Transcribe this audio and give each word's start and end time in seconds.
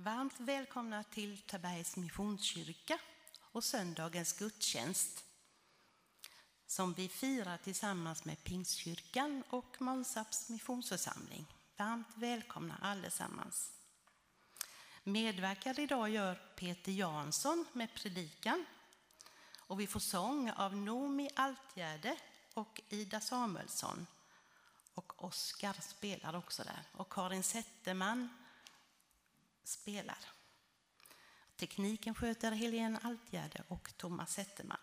Varmt 0.00 0.40
välkomna 0.40 1.04
till 1.04 1.38
Tabergs 1.38 1.96
Missionskyrka 1.96 2.98
och 3.40 3.64
söndagens 3.64 4.32
gudstjänst 4.32 5.24
som 6.66 6.92
vi 6.92 7.08
firar 7.08 7.56
tillsammans 7.56 8.24
med 8.24 8.44
Pingstkyrkan 8.44 9.42
och 9.50 9.82
Månsarps 9.82 10.48
missionsförsamling. 10.48 11.46
Varmt 11.76 12.06
välkomna 12.14 12.74
allesammans. 12.82 13.72
Medverkar 15.04 15.80
idag 15.80 16.08
gör 16.08 16.34
Peter 16.56 16.92
Jansson 16.92 17.64
med 17.72 17.94
predikan 17.94 18.64
och 19.58 19.80
vi 19.80 19.86
får 19.86 20.00
sång 20.00 20.50
av 20.50 20.76
Nomi 20.76 21.30
Altgärde 21.34 22.16
och 22.54 22.80
Ida 22.88 23.20
Samuelsson. 23.20 24.06
Och 24.94 25.24
Oskar 25.24 25.76
spelar 25.80 26.36
också 26.36 26.62
där 26.62 26.82
och 26.92 27.12
Karin 27.12 27.42
Zetterman 27.42 28.28
spelar. 29.68 30.18
Tekniken 31.56 32.14
sköter 32.14 32.52
Helene 32.52 32.98
Altgärde 33.02 33.62
och 33.68 33.96
Thomas 33.96 34.32
Zetterman. 34.32 34.78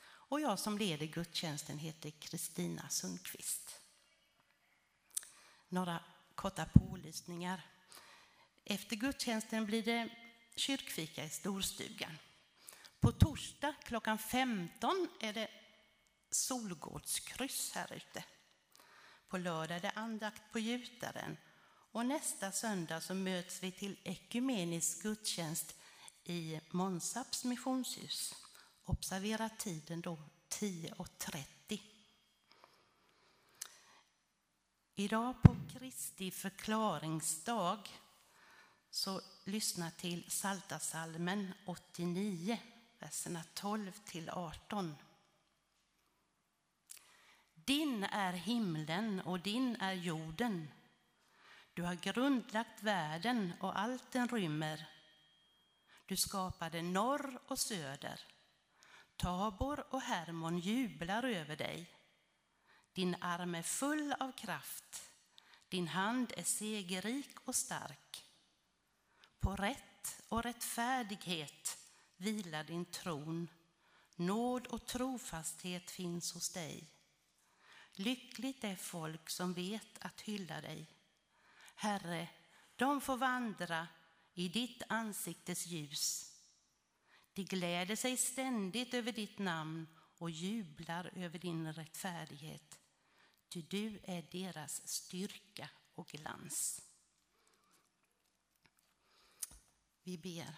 Och 0.00 0.40
jag 0.40 0.58
som 0.58 0.78
leder 0.78 1.06
gudstjänsten 1.06 1.78
heter 1.78 2.10
Kristina 2.10 2.88
Sundqvist. 2.88 3.80
Några 5.68 6.04
korta 6.34 6.66
pålysningar. 6.74 7.66
Efter 8.64 8.96
gudstjänsten 8.96 9.66
blir 9.66 9.82
det 9.82 10.10
kyrkfika 10.56 11.24
i 11.24 11.30
storstugan. 11.30 12.18
På 13.00 13.12
torsdag 13.12 13.74
klockan 13.82 14.18
15 14.18 15.08
är 15.20 15.32
det 15.32 15.50
Solgårdskryss 16.30 17.72
här 17.74 17.92
ute. 17.92 18.24
På 19.28 19.38
lördag 19.38 19.76
är 19.76 19.80
det 19.80 19.90
andakt 19.90 20.52
på 20.52 20.58
Gjutaren 20.58 21.36
och 21.92 22.06
nästa 22.06 22.52
söndag 22.52 23.00
så 23.00 23.14
möts 23.14 23.62
vi 23.62 23.72
till 23.72 23.96
ekumenisk 24.04 25.02
gudstjänst 25.02 25.74
i 26.24 26.60
Monsaps 26.70 27.44
missionshus. 27.44 28.34
Observera 28.84 29.48
tiden 29.48 30.00
då 30.00 30.18
10.30. 30.48 31.80
Idag 34.94 35.42
på 35.42 35.56
Kristi 35.72 36.30
förklaringsdag 36.30 37.78
så 38.90 39.20
lyssna 39.44 39.90
till 39.90 40.30
Saltasalmen 40.30 41.54
89, 41.66 42.58
verserna 42.98 43.44
12 43.54 43.92
till 43.92 44.30
18. 44.30 44.94
Din 47.54 48.04
är 48.04 48.32
himlen 48.32 49.20
och 49.20 49.40
din 49.40 49.76
är 49.76 49.92
jorden. 49.92 50.68
Du 51.78 51.84
har 51.84 51.94
grundlagt 51.94 52.82
världen 52.82 53.52
och 53.60 53.78
allt 53.78 54.12
den 54.12 54.28
rymmer. 54.28 54.88
Du 56.06 56.16
skapade 56.16 56.82
norr 56.82 57.40
och 57.46 57.58
söder. 57.58 58.20
Tabor 59.16 59.84
och 59.90 60.00
Hermon 60.00 60.58
jublar 60.58 61.22
över 61.22 61.56
dig. 61.56 61.90
Din 62.92 63.16
arm 63.20 63.54
är 63.54 63.62
full 63.62 64.14
av 64.20 64.32
kraft. 64.32 65.10
Din 65.68 65.88
hand 65.88 66.32
är 66.36 66.42
segerrik 66.42 67.36
och 67.44 67.54
stark. 67.54 68.24
På 69.40 69.56
rätt 69.56 70.22
och 70.28 70.42
rättfärdighet 70.42 71.78
vilar 72.16 72.64
din 72.64 72.84
tron. 72.84 73.48
Nåd 74.16 74.66
och 74.66 74.86
trofasthet 74.86 75.90
finns 75.90 76.34
hos 76.34 76.50
dig. 76.50 76.90
Lyckligt 77.92 78.64
är 78.64 78.76
folk 78.76 79.30
som 79.30 79.52
vet 79.52 79.98
att 79.98 80.20
hylla 80.20 80.60
dig. 80.60 80.97
Herre, 81.80 82.28
de 82.76 83.00
får 83.00 83.16
vandra 83.16 83.88
i 84.34 84.48
ditt 84.48 84.82
ansiktes 84.88 85.66
ljus. 85.66 86.34
De 87.32 87.44
gläder 87.44 87.96
sig 87.96 88.16
ständigt 88.16 88.94
över 88.94 89.12
ditt 89.12 89.38
namn 89.38 89.86
och 90.18 90.30
jublar 90.30 91.10
över 91.14 91.38
din 91.38 91.72
rättfärdighet. 91.72 92.78
Ty 93.48 93.62
du 93.62 94.00
är 94.02 94.22
deras 94.30 94.88
styrka 94.88 95.70
och 95.94 96.08
glans. 96.08 96.82
Vi 100.02 100.18
ber. 100.18 100.56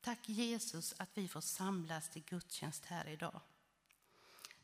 Tack 0.00 0.28
Jesus 0.28 0.94
att 0.98 1.10
vi 1.14 1.28
får 1.28 1.40
samlas 1.40 2.10
till 2.10 2.24
gudstjänst 2.24 2.84
här 2.84 3.08
idag. 3.08 3.40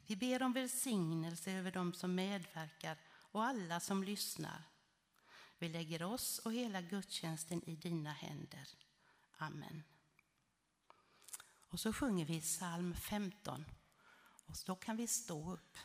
Vi 0.06 0.16
ber 0.16 0.42
om 0.42 0.52
välsignelse 0.52 1.52
över 1.52 1.72
dem 1.72 1.94
som 1.94 2.14
medverkar 2.14 2.98
och 3.36 3.44
alla 3.44 3.80
som 3.80 4.02
lyssnar. 4.02 4.62
Vi 5.58 5.68
lägger 5.68 6.02
oss 6.02 6.38
och 6.38 6.52
hela 6.52 6.80
gudstjänsten 6.80 7.62
i 7.68 7.76
dina 7.76 8.12
händer. 8.12 8.68
Amen. 9.36 9.82
Och 11.70 11.80
så 11.80 11.92
sjunger 11.92 12.24
vi 12.24 12.40
psalm 12.40 12.94
15 12.94 13.64
och 14.46 14.54
då 14.66 14.76
kan 14.76 14.96
vi 14.96 15.06
stå 15.06 15.52
upp. 15.52 15.78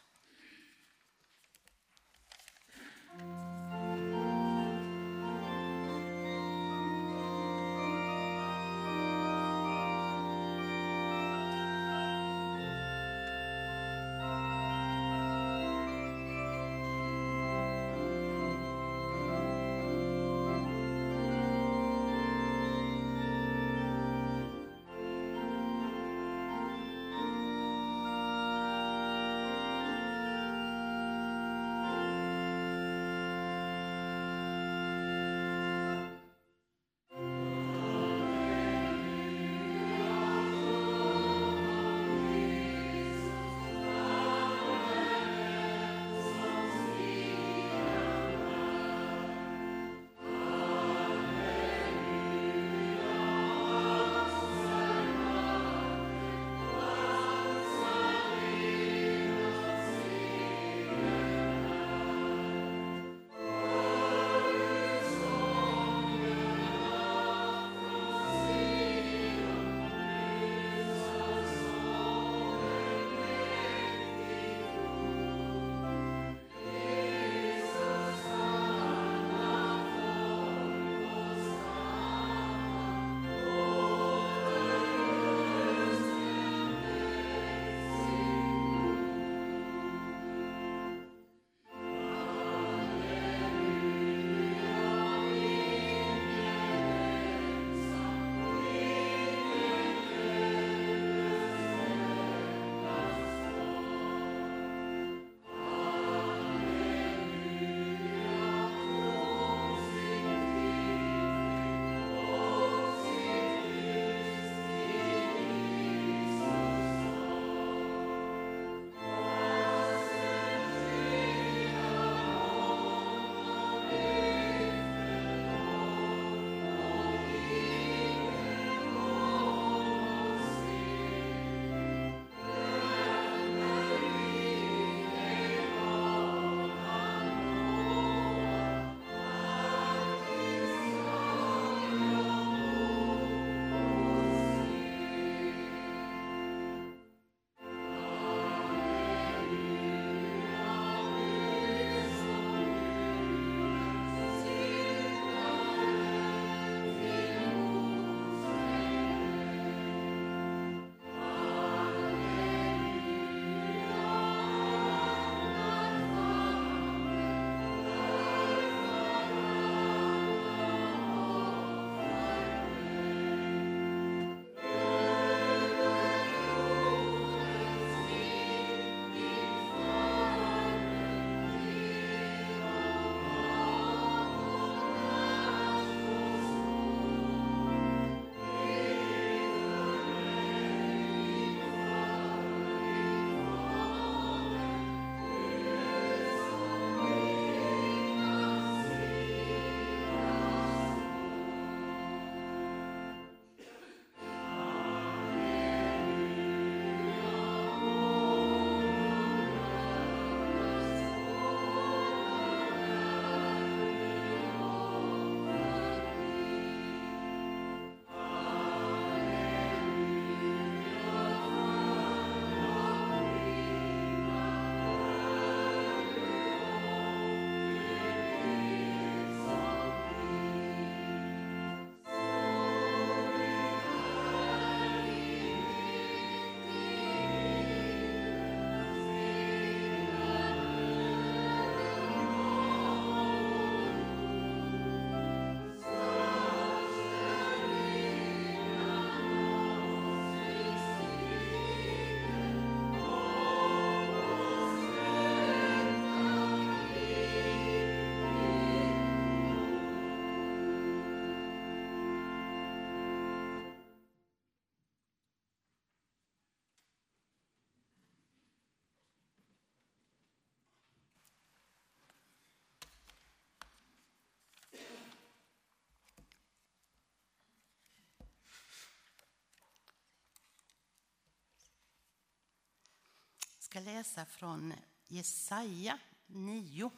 Ska 283.72 283.79
läsa 283.79 284.25
från 284.25 284.74
Jesaja 285.08 286.00
9, 286.27 286.91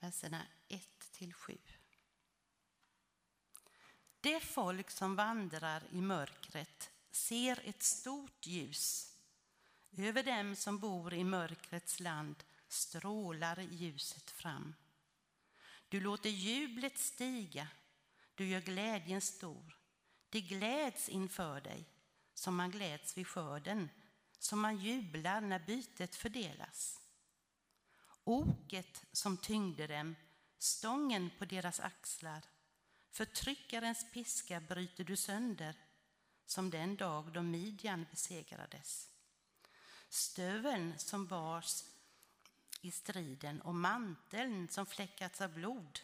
verserna 0.00 0.46
1-7. 0.68 1.58
Det 4.20 4.40
folk 4.40 4.90
som 4.90 5.16
vandrar 5.16 5.82
i 5.92 6.00
mörkret 6.00 6.90
ser 7.10 7.68
ett 7.68 7.82
stort 7.82 8.46
ljus. 8.46 9.16
Över 9.96 10.22
dem 10.22 10.56
som 10.56 10.78
bor 10.78 11.14
i 11.14 11.24
mörkrets 11.24 12.00
land 12.00 12.44
strålar 12.68 13.60
ljuset 13.60 14.30
fram. 14.30 14.74
Du 15.88 16.00
låter 16.00 16.30
jublet 16.30 16.98
stiga, 16.98 17.68
du 18.34 18.46
gör 18.46 18.60
glädjen 18.60 19.20
stor. 19.20 19.78
Det 20.28 20.40
gläds 20.40 21.08
inför 21.08 21.60
dig 21.60 21.84
som 22.34 22.56
man 22.56 22.70
gläds 22.70 23.16
vid 23.16 23.26
skörden, 23.26 23.88
som 24.40 24.60
man 24.60 24.76
jublar 24.76 25.40
när 25.40 25.58
bytet 25.58 26.14
fördelas. 26.14 27.00
Oket 28.24 29.04
som 29.12 29.36
tyngde 29.36 29.86
dem, 29.86 30.16
stången 30.58 31.30
på 31.38 31.44
deras 31.44 31.80
axlar, 31.80 32.42
förtryckarens 33.10 34.06
piska 34.12 34.60
bryter 34.60 35.04
du 35.04 35.16
sönder, 35.16 35.74
som 36.46 36.70
den 36.70 36.96
dag 36.96 37.32
då 37.32 37.42
Midjan 37.42 38.06
besegrades. 38.10 39.08
Stöveln 40.08 40.98
som 40.98 41.26
bars 41.26 41.84
i 42.80 42.90
striden 42.90 43.60
och 43.60 43.74
manteln 43.74 44.68
som 44.68 44.86
fläckats 44.86 45.40
av 45.40 45.52
blod, 45.52 46.00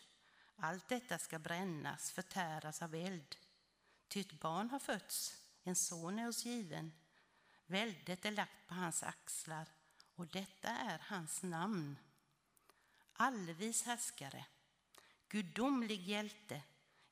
allt 0.57 0.89
detta 0.89 1.19
ska 1.19 1.39
brännas, 1.39 2.11
förtäras 2.11 2.83
av 2.83 2.95
eld. 2.95 3.37
Ty 4.09 4.21
ett 4.21 4.41
barn 4.41 4.71
har 4.71 4.79
fötts, 4.79 5.37
en 5.63 5.77
son 5.77 6.19
är 6.19 6.29
oss 6.29 6.45
given. 6.45 6.93
Väldet 7.67 8.25
är 8.25 8.31
lagt 8.31 8.67
på 8.67 8.75
hans 8.75 9.03
axlar 9.03 9.69
och 10.15 10.27
detta 10.27 10.69
är 10.69 10.99
hans 10.99 11.43
namn. 11.43 11.99
Allvis 13.13 13.83
härskare, 13.83 14.45
gudomlig 15.29 16.01
hjälte, 16.01 16.63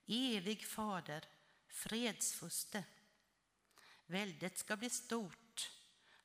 evig 0.06 0.66
fader, 0.66 1.24
fredsfuste. 1.68 2.84
Väldet 4.06 4.58
ska 4.58 4.76
bli 4.76 4.90
stort, 4.90 5.70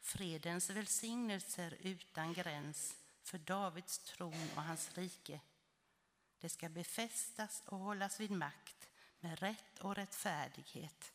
fredens 0.01 0.69
välsignelser 0.69 1.77
utan 1.79 2.33
gräns 2.33 2.97
för 3.23 3.37
Davids 3.37 3.99
tron 3.99 4.49
och 4.55 4.63
hans 4.63 4.97
rike. 4.97 5.39
Det 6.39 6.49
ska 6.49 6.69
befästas 6.69 7.63
och 7.65 7.79
hållas 7.79 8.19
vid 8.19 8.31
makt 8.31 8.89
med 9.19 9.39
rätt 9.39 9.79
och 9.79 9.95
rättfärdighet 9.95 11.13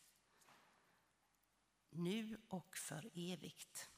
nu 1.97 2.37
och 2.47 2.77
för 2.77 3.09
evigt. 3.13 3.89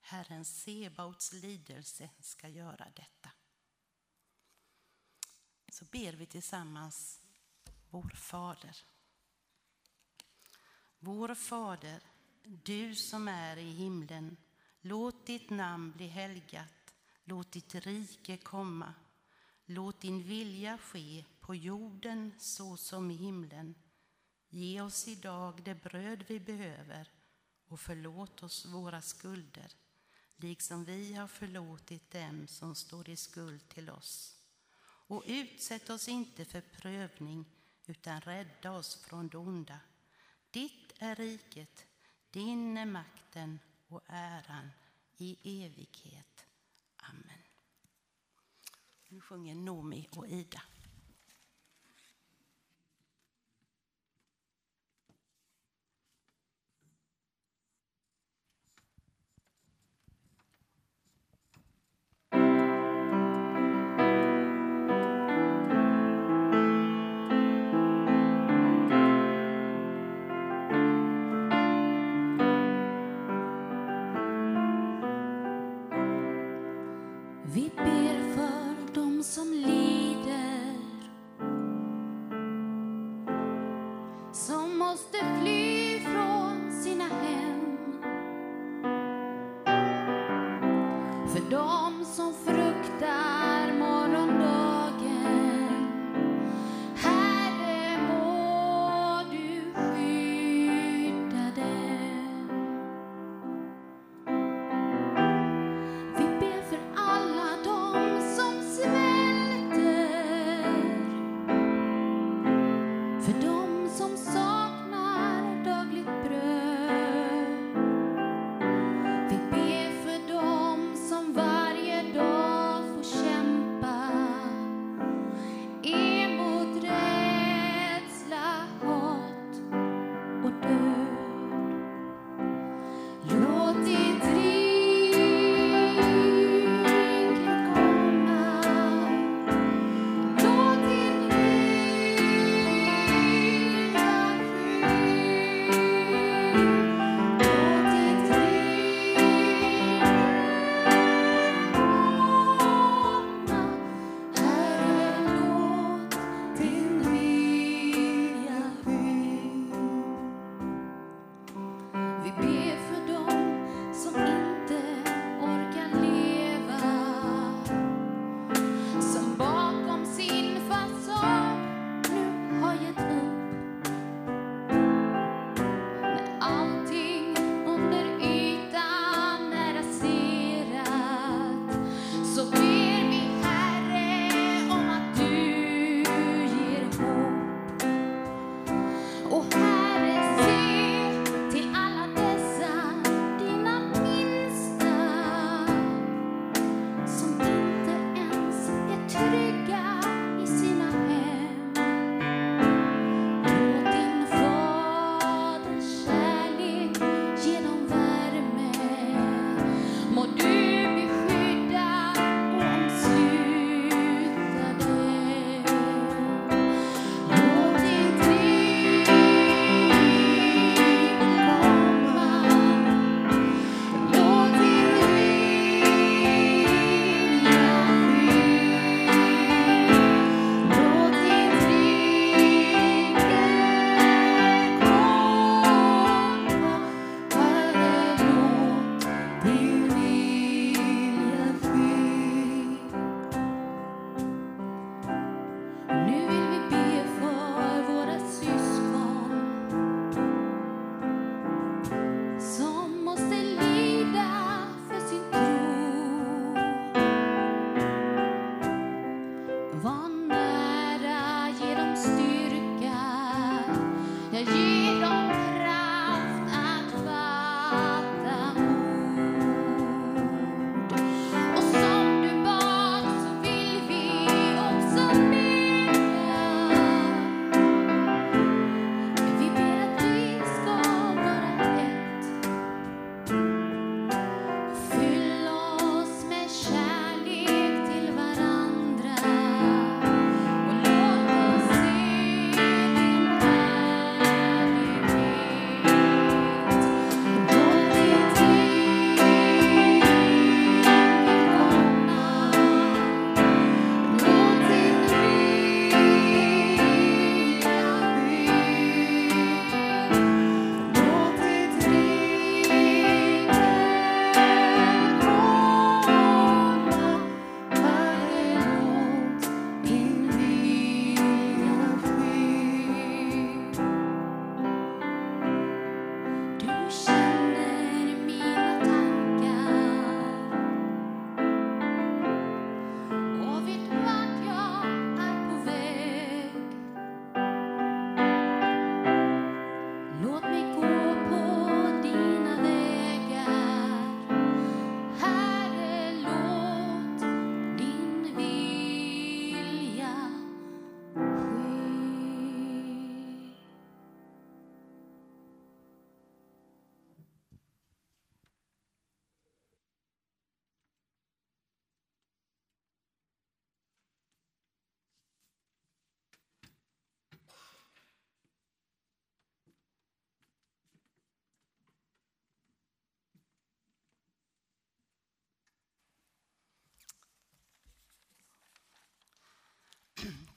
Herren 0.00 0.44
Sebaots 0.44 1.32
lidelse 1.32 2.10
ska 2.20 2.48
göra 2.48 2.92
detta. 2.96 3.30
Så 5.68 5.84
ber 5.84 6.12
vi 6.12 6.26
tillsammans 6.26 7.20
vår 7.90 8.10
Fader. 8.10 8.76
Vår 10.98 11.34
Fader, 11.34 12.02
du 12.42 12.94
som 12.94 13.28
är 13.28 13.56
i 13.56 13.70
himlen. 13.70 14.36
Låt 14.80 15.26
ditt 15.26 15.50
namn 15.50 15.92
bli 15.92 16.06
helgat. 16.06 16.94
Låt 17.24 17.52
ditt 17.52 17.74
rike 17.74 18.36
komma. 18.36 18.94
Låt 19.64 20.00
din 20.00 20.22
vilja 20.22 20.78
ske 20.78 21.24
på 21.40 21.54
jorden 21.54 22.32
så 22.38 22.76
som 22.76 23.10
i 23.10 23.14
himlen. 23.14 23.74
Ge 24.48 24.80
oss 24.80 25.08
idag 25.08 25.62
det 25.64 25.74
bröd 25.74 26.24
vi 26.28 26.40
behöver 26.40 27.13
och 27.74 27.80
förlåt 27.80 28.42
oss 28.42 28.66
våra 28.66 29.02
skulder, 29.02 29.72
liksom 30.36 30.84
vi 30.84 31.14
har 31.14 31.28
förlåtit 31.28 32.10
dem 32.10 32.46
som 32.46 32.74
står 32.74 33.08
i 33.08 33.16
skuld 33.16 33.68
till 33.68 33.90
oss. 33.90 34.36
Och 35.06 35.22
utsätt 35.26 35.90
oss 35.90 36.08
inte 36.08 36.44
för 36.44 36.60
prövning, 36.60 37.44
utan 37.86 38.20
rädda 38.20 38.72
oss 38.72 38.96
från 38.96 39.28
det 39.28 39.38
onda. 39.38 39.80
Ditt 40.50 40.92
är 40.98 41.16
riket, 41.16 41.86
din 42.30 42.76
är 42.76 42.86
makten 42.86 43.58
och 43.88 44.02
äran 44.06 44.70
i 45.16 45.64
evighet. 45.64 46.46
Amen. 46.96 47.42
Nu 49.08 49.20
sjunger 49.20 49.54
Nomi 49.54 50.08
och 50.10 50.28
Ida. 50.28 50.62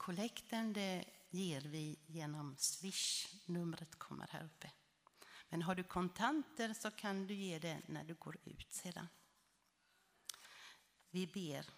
Kollekten 0.07 0.73
det 0.73 1.05
ger 1.29 1.61
vi 1.61 1.99
genom 2.05 2.55
Swish. 2.57 3.27
Numret 3.45 3.99
kommer 3.99 4.27
här 4.27 4.45
uppe. 4.45 4.71
Men 5.49 5.61
har 5.61 5.75
du 5.75 5.83
kontanter 5.83 6.73
så 6.73 6.91
kan 6.91 7.27
du 7.27 7.33
ge 7.33 7.59
det 7.59 7.81
när 7.87 8.03
du 8.03 8.13
går 8.13 8.37
ut 8.43 8.73
sedan. 8.73 9.07
Vi 11.09 11.27
ber. 11.27 11.69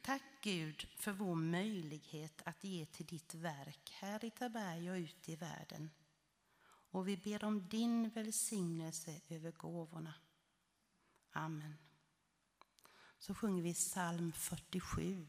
Tack 0.00 0.22
Gud 0.42 0.88
för 0.96 1.12
vår 1.12 1.34
möjlighet 1.34 2.42
att 2.44 2.64
ge 2.64 2.86
till 2.86 3.06
ditt 3.06 3.34
verk 3.34 3.90
här 3.92 4.24
i 4.24 4.30
Taberg 4.30 4.90
och 4.90 4.96
ute 4.96 5.32
i 5.32 5.36
världen. 5.36 5.90
Och 6.64 7.08
vi 7.08 7.16
ber 7.16 7.44
om 7.44 7.68
din 7.68 8.10
välsignelse 8.10 9.20
över 9.28 9.52
gåvorna. 9.52 10.14
Amen. 11.30 11.78
Så 13.18 13.34
sjunger 13.34 13.62
vi 13.62 13.74
psalm 13.74 14.32
47. 14.32 15.28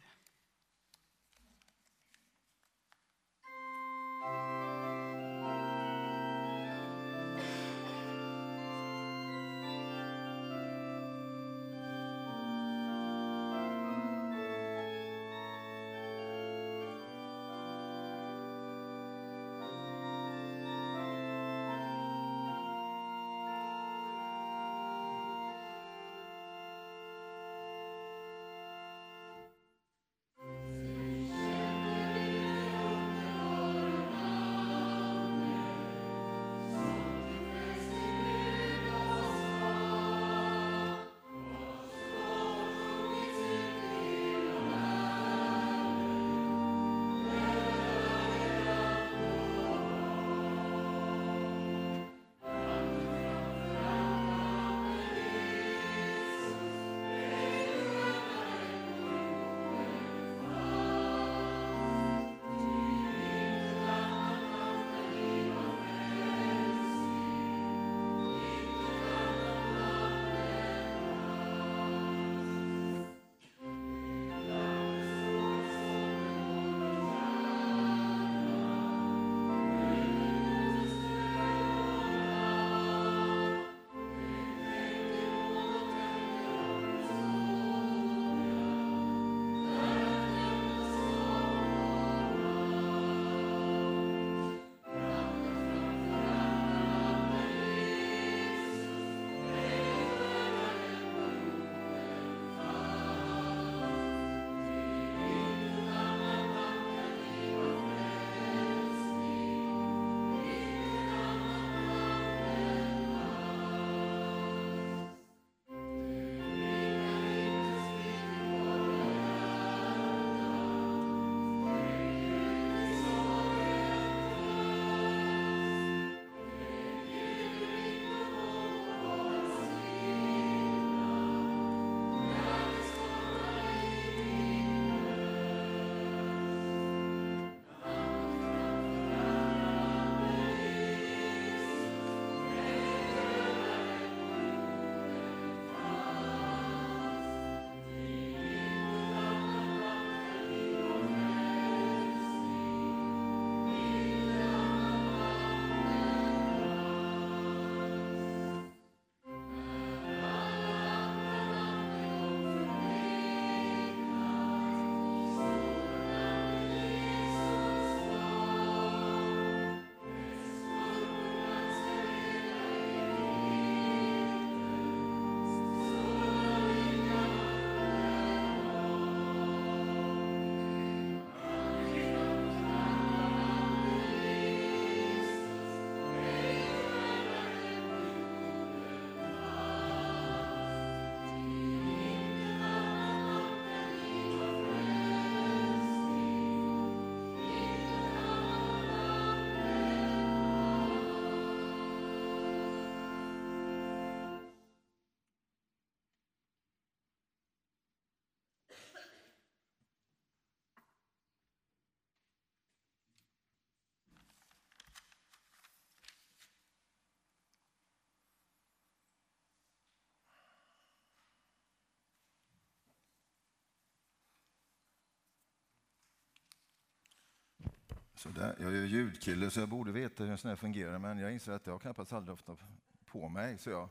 Så 228.24 228.30
där. 228.30 228.56
Jag 228.60 228.76
är 228.76 228.86
ljudkille 228.86 229.50
så 229.50 229.60
jag 229.60 229.70
borde 229.70 229.92
veta 229.92 230.24
hur 230.24 230.32
en 230.32 230.38
sån 230.38 230.50
här 230.50 230.56
fungerar 230.56 231.00
men 231.00 231.18
jag 231.18 231.34
inser 231.34 231.52
att 231.52 231.68
jag 231.68 231.82
knappast 231.82 232.14
aldrig 232.14 232.38
haft 232.38 232.62
på 233.06 233.30
mig 233.30 233.58
så 233.58 233.70
jag, 233.70 233.90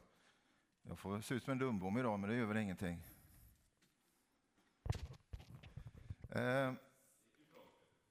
jag 0.83 0.99
får 0.99 1.21
se 1.21 1.35
ut 1.35 1.45
som 1.45 1.53
en 1.53 1.59
dumbom 1.59 1.99
idag 1.99 2.19
men 2.19 2.31
det 2.31 2.37
gör 2.37 2.47
väl 2.47 2.57
ingenting. 2.57 3.03
Eh, 6.31 6.73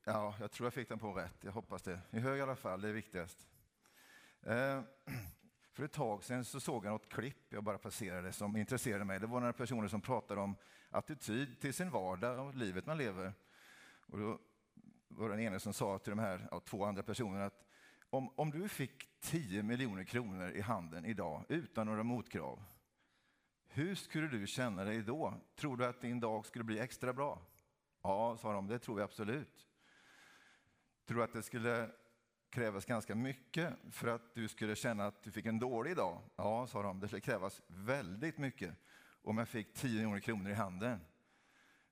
ja, 0.03 0.35
jag 0.39 0.51
tror 0.51 0.65
jag 0.65 0.73
fick 0.73 0.89
den 0.89 0.99
på 0.99 1.13
rätt. 1.13 1.37
Jag 1.41 1.51
hoppas 1.51 1.81
det. 1.81 1.99
I 2.11 2.19
hög 2.19 2.39
i 2.39 2.41
alla 2.41 2.55
fall, 2.55 2.81
det 2.81 2.89
är 2.89 2.93
viktigast. 2.93 3.47
Eh, 4.41 4.81
för 5.73 5.83
ett 5.83 5.93
tag 5.93 6.23
sedan 6.23 6.45
så 6.45 6.59
såg 6.59 6.85
jag 6.85 6.91
något 6.91 7.09
klipp 7.09 7.53
jag 7.53 7.63
bara 7.63 7.77
passerade 7.77 8.31
som 8.31 8.57
intresserade 8.57 9.05
mig. 9.05 9.19
Det 9.19 9.27
var 9.27 9.39
några 9.39 9.53
personer 9.53 9.87
som 9.87 10.01
pratade 10.01 10.41
om 10.41 10.55
attityd 10.89 11.59
till 11.59 11.73
sin 11.73 11.89
vardag 11.89 12.47
och 12.47 12.55
livet 12.55 12.85
man 12.85 12.97
lever. 12.97 13.33
Och 14.07 14.19
då 14.19 14.39
var 15.17 15.29
den 15.29 15.39
ene 15.39 15.59
som 15.59 15.73
sa 15.73 15.99
till 15.99 16.09
de 16.09 16.19
här 16.19 16.47
ja, 16.51 16.59
två 16.59 16.85
andra 16.85 17.03
personerna 17.03 17.45
att 17.45 17.65
om, 18.09 18.29
om 18.35 18.51
du 18.51 18.69
fick 18.69 19.21
10 19.21 19.63
miljoner 19.63 20.03
kronor 20.03 20.51
i 20.51 20.61
handen 20.61 21.05
idag 21.05 21.45
utan 21.49 21.87
några 21.87 22.03
motkrav, 22.03 22.63
hur 23.67 23.95
skulle 23.95 24.27
du 24.27 24.47
känna 24.47 24.83
dig 24.83 25.01
då? 25.01 25.33
Tror 25.55 25.77
du 25.77 25.85
att 25.85 26.01
din 26.01 26.19
dag 26.19 26.45
skulle 26.45 26.63
bli 26.63 26.79
extra 26.79 27.13
bra? 27.13 27.41
Ja, 28.01 28.37
sa 28.41 28.53
de, 28.53 28.67
det 28.67 28.79
tror 28.79 28.99
jag 28.99 29.05
absolut. 29.05 29.67
Tror 31.05 31.17
du 31.17 31.23
att 31.23 31.33
det 31.33 31.43
skulle 31.43 31.89
krävas 32.49 32.85
ganska 32.85 33.15
mycket 33.15 33.73
för 33.91 34.07
att 34.07 34.35
du 34.35 34.47
skulle 34.47 34.75
känna 34.75 35.05
att 35.05 35.23
du 35.23 35.31
fick 35.31 35.45
en 35.45 35.59
dålig 35.59 35.95
dag? 35.95 36.21
Ja, 36.35 36.67
sa 36.67 36.81
de, 36.81 36.99
det 36.99 37.07
skulle 37.07 37.21
krävas 37.21 37.61
väldigt 37.67 38.37
mycket 38.37 38.75
om 39.23 39.37
jag 39.37 39.47
fick 39.47 39.73
10 39.73 39.93
miljoner 39.93 40.19
kronor 40.19 40.51
i 40.51 40.53
handen 40.53 40.99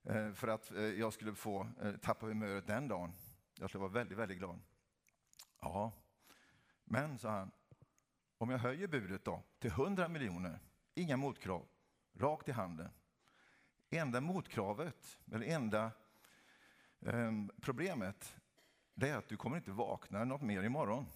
Eh, 0.04 0.32
för 0.32 0.48
att 0.48 0.70
eh, 0.70 0.82
jag 0.82 1.12
skulle 1.12 1.34
få 1.34 1.68
eh, 1.82 1.96
tappa 1.96 2.26
humöret 2.26 2.66
den 2.66 2.88
dagen. 2.88 3.12
Jag 3.58 3.70
skulle 3.70 3.80
vara 3.80 3.92
väldigt, 3.92 4.18
väldigt 4.18 4.38
glad. 4.38 4.60
Ja, 5.60 5.92
men, 6.84 7.18
sa 7.18 7.30
han, 7.30 7.50
om 8.38 8.50
jag 8.50 8.58
höjer 8.58 8.88
budet 8.88 9.24
då 9.24 9.42
till 9.58 9.70
100 9.70 10.08
miljoner, 10.08 10.58
inga 10.94 11.16
motkrav, 11.16 11.66
rakt 12.14 12.48
i 12.48 12.52
handen. 12.52 12.90
Enda 13.90 14.20
motkravet, 14.20 15.18
eller 15.32 15.46
enda 15.46 15.92
eh, 17.00 17.32
problemet, 17.60 18.36
det 18.94 19.08
är 19.08 19.16
att 19.16 19.28
du 19.28 19.36
kommer 19.36 19.56
inte 19.56 19.70
vakna 19.70 20.24
något 20.24 20.42
mer 20.42 20.62
imorgon. 20.62 21.06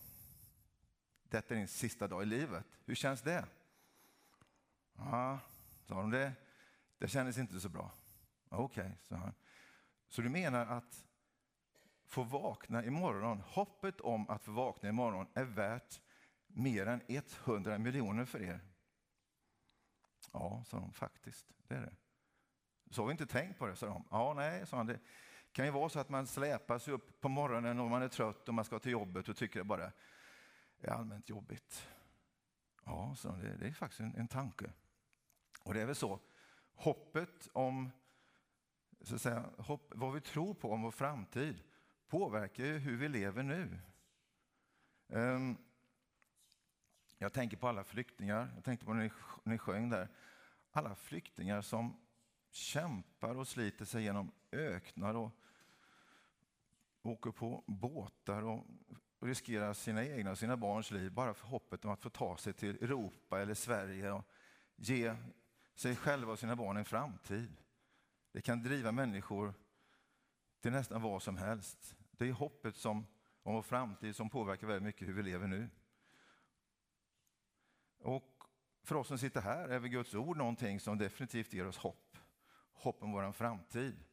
Detta 1.23 1.55
är 1.55 1.59
din 1.59 1.69
sista 1.69 2.09
dag 2.09 2.23
i 2.23 2.27
livet. 2.27 2.67
Hur 2.85 2.95
känns 2.95 3.23
det? 3.23 3.45
Ja, 4.97 5.39
sa 5.85 5.95
de 5.95 6.11
det. 6.11 6.33
Det 6.99 7.09
kändes 7.09 7.39
inte 7.39 7.61
så 7.61 7.69
bra. 7.69 7.91
Okej, 8.57 8.85
okay, 8.85 8.97
sa 9.03 9.17
han. 9.17 9.35
Så 10.09 10.23
du 10.23 10.29
menar 10.29 10.67
att 10.67 11.05
få 12.07 12.23
vakna 12.23 12.85
imorgon, 12.85 13.41
hoppet 13.41 14.01
om 14.01 14.31
att 14.31 14.45
få 14.45 14.53
vakna 14.53 14.89
imorgon 14.89 15.27
är 15.35 15.45
värt 15.45 16.01
mer 16.47 16.87
än 16.87 17.01
100 17.09 17.79
miljoner 17.79 18.25
för 18.25 18.43
er? 18.43 18.61
Ja, 20.33 20.65
sa 20.67 20.81
de, 20.81 20.93
faktiskt, 20.93 21.53
det 21.69 21.75
är 21.75 21.81
det. 21.81 21.97
Så 22.91 23.03
har 23.03 23.07
vi 23.07 23.13
inte 23.13 23.27
tänkt 23.27 23.59
på 23.59 23.67
det, 23.67 23.77
sa 23.77 23.87
de. 23.87 24.05
Ja, 24.11 24.35
nej, 24.35 24.67
sa 24.67 24.77
han. 24.77 24.87
Det 24.87 25.01
kan 25.53 25.65
ju 25.65 25.71
vara 25.71 25.89
så 25.89 26.01
att 26.01 26.09
man 26.09 26.27
släpas 26.27 26.89
upp 26.89 27.21
på 27.21 27.29
morgonen 27.29 27.81
och 27.81 27.91
man 27.91 28.03
är 28.03 28.09
trött 28.09 28.49
och 28.49 28.55
man 28.55 28.65
ska 28.65 28.79
till 28.79 28.93
jobbet 28.93 29.29
och 29.29 29.37
tycker 29.37 29.61
det 29.61 29.65
bara 29.65 29.93
är 30.81 30.91
allmänt 30.91 31.29
jobbigt. 31.29 31.89
Ja, 32.85 33.15
så 33.17 33.29
det, 33.29 33.57
det 33.57 33.67
är 33.67 33.73
faktiskt 33.73 34.01
en, 34.01 34.17
en 34.17 34.29
tanke. 34.29 34.73
Och 35.63 35.75
det 35.75 35.81
är 35.81 35.87
väl 35.87 35.95
så, 35.95 36.21
hoppet 36.75 37.49
om, 37.53 37.91
så 39.05 39.15
att 39.15 39.23
säga, 39.23 39.45
hopp, 39.59 39.93
vad 39.95 40.13
vi 40.13 40.21
tror 40.21 40.55
på 40.55 40.73
om 40.73 40.83
vår 40.83 40.91
framtid 40.91 41.63
påverkar 42.09 42.65
ju 42.65 42.79
hur 42.79 42.97
vi 42.97 43.09
lever 43.09 43.43
nu. 43.43 43.79
Um, 45.09 45.57
jag 47.19 47.33
tänker 47.33 47.57
på 47.57 47.69
alla 47.69 47.85
flyktingar, 47.85 48.53
jag 48.55 48.65
tänkte 48.65 48.87
på 48.87 48.95
när 48.95 49.03
ni, 49.03 49.11
ni 49.45 49.59
sjöng 49.59 49.89
där, 49.89 50.09
alla 50.73 50.95
flyktingar 50.95 51.63
som 51.63 51.97
kämpar 52.51 53.35
och 53.35 53.49
sliter 53.49 53.85
sig 53.85 54.03
genom 54.03 54.33
öknar 54.53 55.15
och 55.15 55.31
åker 57.03 57.31
på 57.31 57.65
båtar 57.67 58.43
och 58.43 58.67
riskerar 59.21 59.73
sina 59.73 60.05
egna 60.05 60.31
och 60.31 60.39
sina 60.39 60.57
barns 60.57 60.91
liv 60.91 61.13
bara 61.13 61.35
för 61.35 61.47
hoppet 61.47 61.85
om 61.85 61.91
att 61.91 62.03
få 62.03 62.11
ta 62.11 62.37
sig 62.37 62.53
till 62.53 62.85
Europa 62.85 63.41
eller 63.41 63.55
Sverige 63.55 64.13
och 64.13 64.25
ge 64.77 65.17
sig 65.75 65.97
själva 65.97 66.33
och 66.33 66.39
sina 66.39 66.57
barn 66.57 66.77
en 66.77 66.85
framtid. 66.85 67.64
Det 68.35 68.41
kan 68.43 68.63
driva 68.63 68.93
människor 68.93 69.55
till 70.61 70.73
nästan 70.73 71.03
vad 71.03 71.23
som 71.23 71.37
helst. 71.37 71.97
Det 72.11 72.29
är 72.29 72.33
hoppet 72.33 72.77
som, 72.77 73.07
om 73.43 73.55
vår 73.55 73.63
framtid 73.63 74.17
som 74.17 74.31
påverkar 74.31 74.67
väldigt 74.67 74.83
mycket 74.83 75.09
hur 75.09 75.13
vi 75.13 75.23
lever 75.23 75.47
nu. 75.47 75.69
Och 77.99 78.45
för 78.83 78.95
oss 78.95 79.09
som 79.09 79.19
sitter 79.19 79.41
här 79.41 79.69
är 79.69 79.79
väl 79.79 79.91
Guds 79.91 80.15
ord 80.15 80.37
någonting 80.37 80.81
som 80.81 80.99
definitivt 80.99 81.53
ger 81.53 81.67
oss 81.67 81.77
hopp. 81.77 82.17
Hopp 82.73 83.03
om 83.03 83.13
vår 83.13 83.33
framtid. 83.33 84.05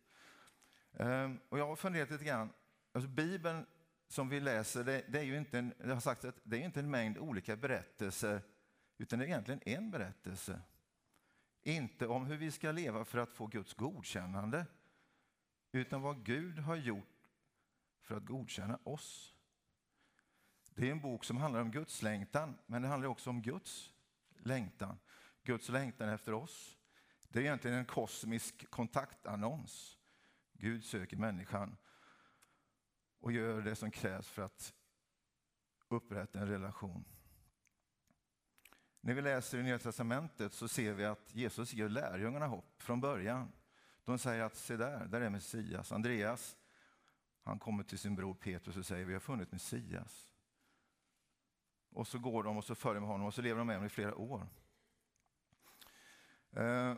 Ehm, 0.94 1.40
och 1.50 1.60
jag 1.60 1.68
har 1.68 1.76
funderat 1.76 2.10
lite 2.10 2.26
grann, 2.26 2.54
alltså 2.92 3.10
Bibeln 3.10 3.66
som 4.08 4.30
vi 4.30 4.40
läser, 4.40 4.84
det, 4.84 5.06
det 5.08 5.20
är 5.20 5.24
ju 5.24 5.38
inte 5.38 5.60
en, 5.60 5.74
jag 5.78 5.94
har 5.94 6.02
sagt 6.02 6.26
att 6.26 6.40
det 6.44 6.58
är 6.58 6.66
inte 6.66 6.80
en 6.80 6.92
mängd 6.92 7.18
olika 7.18 7.56
berättelser, 7.56 8.42
utan 8.98 9.20
det 9.20 9.26
är 9.26 9.28
egentligen 9.28 9.62
en 9.66 9.92
berättelse. 9.92 10.62
Inte 11.64 12.08
om 12.08 12.26
hur 12.26 12.38
vi 12.38 12.52
ska 12.52 12.72
leva 12.72 13.06
för 13.06 13.18
att 13.18 13.34
få 13.34 13.48
Guds 13.48 13.74
godkännande, 13.74 14.66
utan 15.72 16.02
vad 16.02 16.26
Gud 16.26 16.60
har 16.60 16.76
gjort 16.76 17.30
för 18.02 18.18
att 18.18 18.26
godkänna 18.26 18.80
oss. 18.84 19.36
Det 20.76 20.88
är 20.88 20.92
en 20.92 21.02
bok 21.02 21.24
som 21.24 21.38
handlar 21.38 21.62
om 21.62 21.72
Guds 21.72 22.02
längtan, 22.02 22.58
men 22.66 22.82
det 22.82 22.88
handlar 22.88 23.10
också 23.10 23.30
om 23.30 23.42
Guds 23.42 23.94
längtan. 24.38 25.00
Guds 25.44 25.70
längtan 25.70 26.10
efter 26.10 26.34
oss. 26.34 26.78
Det 27.24 27.40
är 27.40 27.44
egentligen 27.44 27.78
en 27.78 27.86
kosmisk 27.86 28.70
kontaktannons. 28.70 29.98
Gud 30.54 30.86
söker 30.86 31.18
människan 31.18 31.78
och 33.20 33.32
gör 33.32 33.62
det 33.62 33.76
som 33.76 33.92
krävs 33.92 34.28
för 34.28 34.42
att 34.42 34.74
upprätta 35.88 36.40
en 36.40 36.48
relation. 36.48 37.06
När 39.04 39.14
vi 39.14 39.22
läser 39.22 39.58
i 39.58 39.64
Nya 39.64 39.80
Testamentet 39.80 40.54
så 40.54 40.68
ser 40.68 40.94
vi 40.94 41.06
att 41.06 41.36
Jesus 41.36 41.74
ger 41.74 41.90
lärjungarna 41.90 42.48
hopp 42.48 42.82
från 42.82 43.02
början. 43.02 43.52
De 44.04 44.18
säger 44.18 44.44
att 44.44 44.56
se 44.56 44.78
där, 44.78 45.06
där 45.06 45.22
är 45.22 45.30
Messias. 45.30 45.92
Andreas, 45.92 46.58
han 47.44 47.60
kommer 47.60 47.84
till 47.84 48.00
sin 48.00 48.16
bror 48.16 48.34
Petrus 48.34 48.78
och 48.78 48.86
säger 48.86 49.06
vi 49.06 49.14
har 49.14 49.20
funnit 49.20 49.52
Messias. 49.52 50.32
Och 51.90 52.08
så 52.08 52.20
går 52.20 52.44
de 52.44 52.58
och 52.58 52.64
så 52.64 52.76
följer 52.76 53.00
med 53.00 53.10
honom 53.10 53.28
och 53.28 53.34
så 53.34 53.42
lever 53.42 53.58
de 53.58 53.68
med 53.68 53.76
honom 53.76 53.86
i 53.86 53.90
flera 53.90 54.16
år. 54.16 54.48
Eh, 56.52 56.96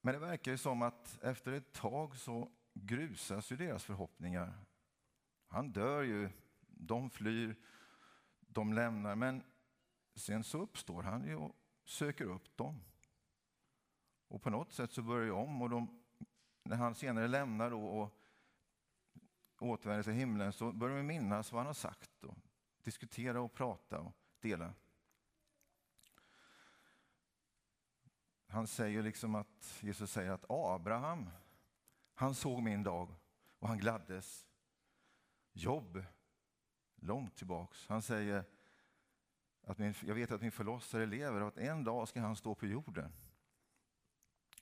men 0.00 0.14
det 0.14 0.18
verkar 0.18 0.50
ju 0.50 0.58
som 0.58 0.82
att 0.82 1.18
efter 1.22 1.52
ett 1.52 1.72
tag 1.72 2.16
så 2.16 2.50
grusas 2.74 3.52
ju 3.52 3.56
deras 3.56 3.84
förhoppningar. 3.84 4.54
Han 5.48 5.72
dör 5.72 6.02
ju, 6.02 6.30
de 6.60 7.10
flyr, 7.10 7.56
de 8.40 8.72
lämnar, 8.72 9.14
men 9.14 9.42
sen 10.16 10.44
så 10.44 10.58
uppstår 10.58 11.02
han 11.02 11.24
ju 11.24 11.36
och 11.36 11.56
söker 11.84 12.24
upp 12.24 12.56
dem. 12.56 12.84
Och 14.28 14.42
på 14.42 14.50
något 14.50 14.72
sätt 14.72 14.92
så 14.92 15.02
börjar 15.02 15.32
om 15.32 15.62
och 15.62 15.70
de, 15.70 16.04
när 16.62 16.76
han 16.76 16.94
senare 16.94 17.28
lämnar 17.28 17.70
och 17.72 18.18
återvänder 19.58 20.02
till 20.02 20.12
himlen 20.12 20.52
så 20.52 20.72
börjar 20.72 20.96
de 20.96 21.02
minnas 21.02 21.52
vad 21.52 21.58
han 21.58 21.66
har 21.66 21.74
sagt 21.74 22.24
och 22.24 22.36
diskutera 22.82 23.40
och 23.40 23.54
prata 23.54 24.00
och 24.00 24.12
dela. 24.40 24.74
Han 28.48 28.66
säger 28.66 29.02
liksom 29.02 29.34
att 29.34 29.78
Jesus 29.80 30.10
säger 30.10 30.30
att 30.30 30.44
Abraham, 30.48 31.30
han 32.14 32.34
såg 32.34 32.62
min 32.62 32.82
dag 32.82 33.14
och 33.58 33.68
han 33.68 33.78
gladdes. 33.78 34.46
Jobb, 35.52 36.04
långt 36.96 37.36
tillbaks. 37.36 37.88
Han 37.88 38.02
säger 38.02 38.44
att 39.66 39.78
min, 39.78 39.94
jag 40.02 40.14
vet 40.14 40.30
att 40.30 40.40
min 40.40 40.52
förlossare 40.52 41.06
lever 41.06 41.40
och 41.40 41.48
att 41.48 41.58
en 41.58 41.84
dag 41.84 42.08
ska 42.08 42.20
han 42.20 42.36
stå 42.36 42.54
på 42.54 42.66
jorden. 42.66 43.12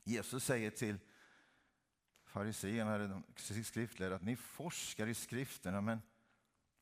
Jesus 0.04 0.44
säger 0.44 0.70
till 0.70 0.98
fariséerna, 2.24 3.22
skriftlärare, 3.64 4.14
att 4.14 4.22
ni 4.22 4.36
forskar 4.36 5.06
i 5.06 5.14
skrifterna 5.14 5.80
men 5.80 6.02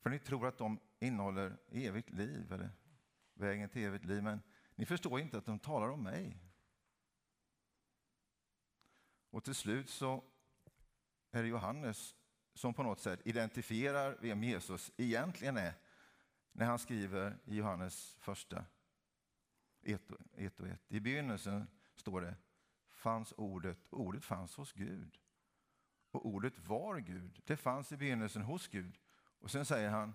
för 0.01 0.11
ni 0.11 0.19
tror 0.19 0.47
att 0.47 0.59
de 0.59 0.81
innehåller 0.99 1.57
evigt 1.71 2.11
liv 2.11 2.53
eller 2.53 2.71
vägen 3.35 3.69
till 3.69 3.83
evigt 3.83 4.05
liv, 4.05 4.23
men 4.23 4.43
ni 4.75 4.87
förstår 4.87 5.21
inte 5.21 5.39
att 5.39 5.47
de 5.47 5.59
talar 5.59 5.89
om 5.89 6.03
mig. 6.03 6.39
Och 9.31 9.45
till 9.45 9.55
slut 9.55 9.91
så 9.91 10.25
är 11.31 11.43
det 11.43 11.49
Johannes 11.49 12.15
som 12.55 12.75
på 12.75 12.83
något 12.83 13.01
sätt 13.01 13.21
identifierar 13.25 14.19
vem 14.21 14.43
Jesus 14.43 14.93
egentligen 14.97 15.57
är 15.57 15.75
när 16.53 16.67
han 16.67 16.79
skriver 16.79 17.39
i 17.45 17.57
Johannes 17.57 18.17
första 18.21 18.65
1 19.83 20.11
och 20.11 20.69
1. 20.69 20.81
I 20.89 21.01
begynnelsen 21.01 21.67
står 21.95 22.21
det 22.21 22.37
fanns 22.91 23.35
ordet, 23.37 23.79
ordet 23.91 24.25
fanns 24.25 24.57
hos 24.57 24.73
Gud. 24.73 25.19
Och 26.11 26.27
ordet 26.27 26.59
var 26.59 26.99
Gud. 26.99 27.41
Det 27.45 27.57
fanns 27.57 27.93
i 27.93 27.97
begynnelsen 27.97 28.43
hos 28.43 28.69
Gud. 28.69 28.99
Och 29.39 29.51
sen 29.51 29.65
säger 29.65 29.91
han, 29.91 30.15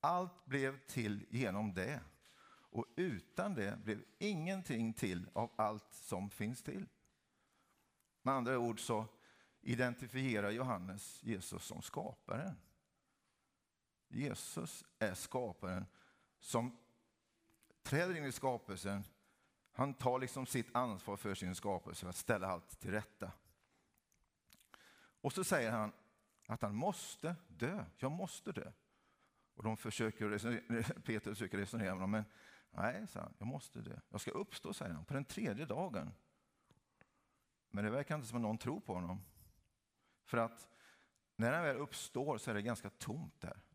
allt 0.00 0.44
blev 0.44 0.78
till 0.86 1.26
genom 1.30 1.74
det. 1.74 2.00
Och 2.48 2.86
utan 2.96 3.54
det 3.54 3.78
blev 3.84 4.04
ingenting 4.18 4.92
till 4.92 5.28
av 5.32 5.52
allt 5.56 5.92
som 5.92 6.30
finns 6.30 6.62
till. 6.62 6.88
Med 8.22 8.34
andra 8.34 8.58
ord 8.58 8.80
så 8.80 9.06
identifierar 9.60 10.50
Johannes 10.50 11.22
Jesus 11.22 11.64
som 11.64 11.82
skaparen. 11.82 12.56
Jesus 14.08 14.84
är 14.98 15.14
skaparen 15.14 15.86
som 16.38 16.78
träder 17.82 18.16
in 18.16 18.24
i 18.24 18.32
skapelsen. 18.32 19.04
Han 19.72 19.94
tar 19.94 20.18
liksom 20.18 20.46
sitt 20.46 20.76
ansvar 20.76 21.16
för 21.16 21.34
sin 21.34 21.54
skapelse 21.54 22.00
för 22.00 22.08
att 22.10 22.16
ställa 22.16 22.46
allt 22.46 22.80
till 22.80 22.90
rätta. 22.90 23.32
Och 25.20 25.32
så 25.32 25.44
säger 25.44 25.70
han 25.70 25.92
att 26.46 26.62
han 26.62 26.74
måste 26.74 27.36
dö. 27.48 27.84
Jag 27.96 28.12
måste 28.12 28.52
dö. 28.52 28.72
Och 29.54 29.62
de 29.62 29.76
försöker 29.76 31.00
Peter 31.00 31.30
försöker 31.30 31.58
resonera 31.58 31.84
med 31.84 31.94
honom, 31.94 32.10
men 32.10 32.24
nej, 32.70 33.06
sa 33.08 33.20
han, 33.20 33.34
jag 33.38 33.46
måste 33.46 33.80
dö. 33.80 34.00
Jag 34.08 34.20
ska 34.20 34.30
uppstå, 34.30 34.72
säger 34.72 34.94
han, 34.94 35.04
på 35.04 35.14
den 35.14 35.24
tredje 35.24 35.66
dagen. 35.66 36.12
Men 37.70 37.84
det 37.84 37.90
verkar 37.90 38.14
inte 38.14 38.26
som 38.26 38.36
att 38.36 38.42
någon 38.42 38.58
tror 38.58 38.80
på 38.80 38.94
honom. 38.94 39.24
För 40.24 40.38
att 40.38 40.68
när 41.36 41.52
han 41.52 41.64
väl 41.64 41.76
uppstår 41.76 42.38
så 42.38 42.50
är 42.50 42.54
det 42.54 42.62
ganska 42.62 42.90
tomt 42.90 43.40
där. 43.40 43.65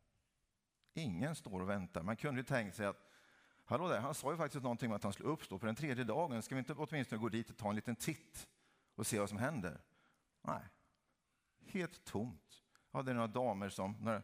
Ingen 0.94 1.36
står 1.36 1.62
och 1.62 1.70
väntar. 1.70 2.04
Man 2.04 2.16
kunde 2.16 2.40
ju 2.40 2.46
tänkt 2.46 2.76
sig 2.76 2.86
att 2.86 3.08
Hallå 3.72 3.88
där, 3.88 4.00
han 4.00 4.14
sa 4.14 4.32
ju 4.32 4.38
faktiskt 4.38 4.64
någonting 4.64 4.90
om 4.90 4.96
att 4.96 5.04
han 5.04 5.14
skulle 5.14 5.30
uppstå 5.30 5.60
på 5.60 5.66
den 5.66 5.76
tredje 5.76 6.04
dagen. 6.04 6.42
Ska 6.42 6.56
vi 6.56 6.60
inte 6.60 6.74
åtminstone 6.74 7.22
gå 7.22 7.30
dit 7.30 7.50
och 7.50 7.58
ta 7.58 7.70
en 7.70 7.76
liten 7.76 7.96
titt 7.96 8.48
och 8.96 9.08
se 9.08 9.20
vad 9.20 9.30
som 9.30 9.38
händer? 9.38 9.82
Nej, 10.42 10.64
helt 11.66 12.04
tomt. 12.04 12.64
Ja, 12.92 13.02
det 13.02 13.12
är 13.12 13.16
några 13.16 13.28
damer 13.28 13.70
som, 13.70 13.92
några, 13.92 14.22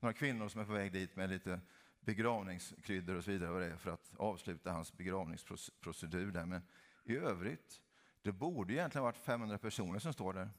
några 0.00 0.12
kvinnor 0.12 0.48
som 0.48 0.60
är 0.60 0.64
på 0.64 0.72
väg 0.72 0.92
dit 0.92 1.16
med 1.16 1.30
lite 1.30 1.60
begravningskryddor 2.00 3.16
och 3.16 3.24
så 3.24 3.30
vidare 3.30 3.50
vad 3.50 3.60
det 3.60 3.66
är 3.66 3.76
för 3.76 3.90
att 3.90 4.12
avsluta 4.16 4.72
hans 4.72 4.92
begravningsprocedur 4.92 6.32
där. 6.32 6.46
Men 6.46 6.62
i 7.04 7.16
övrigt, 7.16 7.80
det 8.22 8.32
borde 8.32 8.72
egentligen 8.72 9.04
varit 9.04 9.16
500 9.16 9.58
personer 9.58 9.98
som 9.98 10.12
står 10.12 10.32
där. 10.32 10.50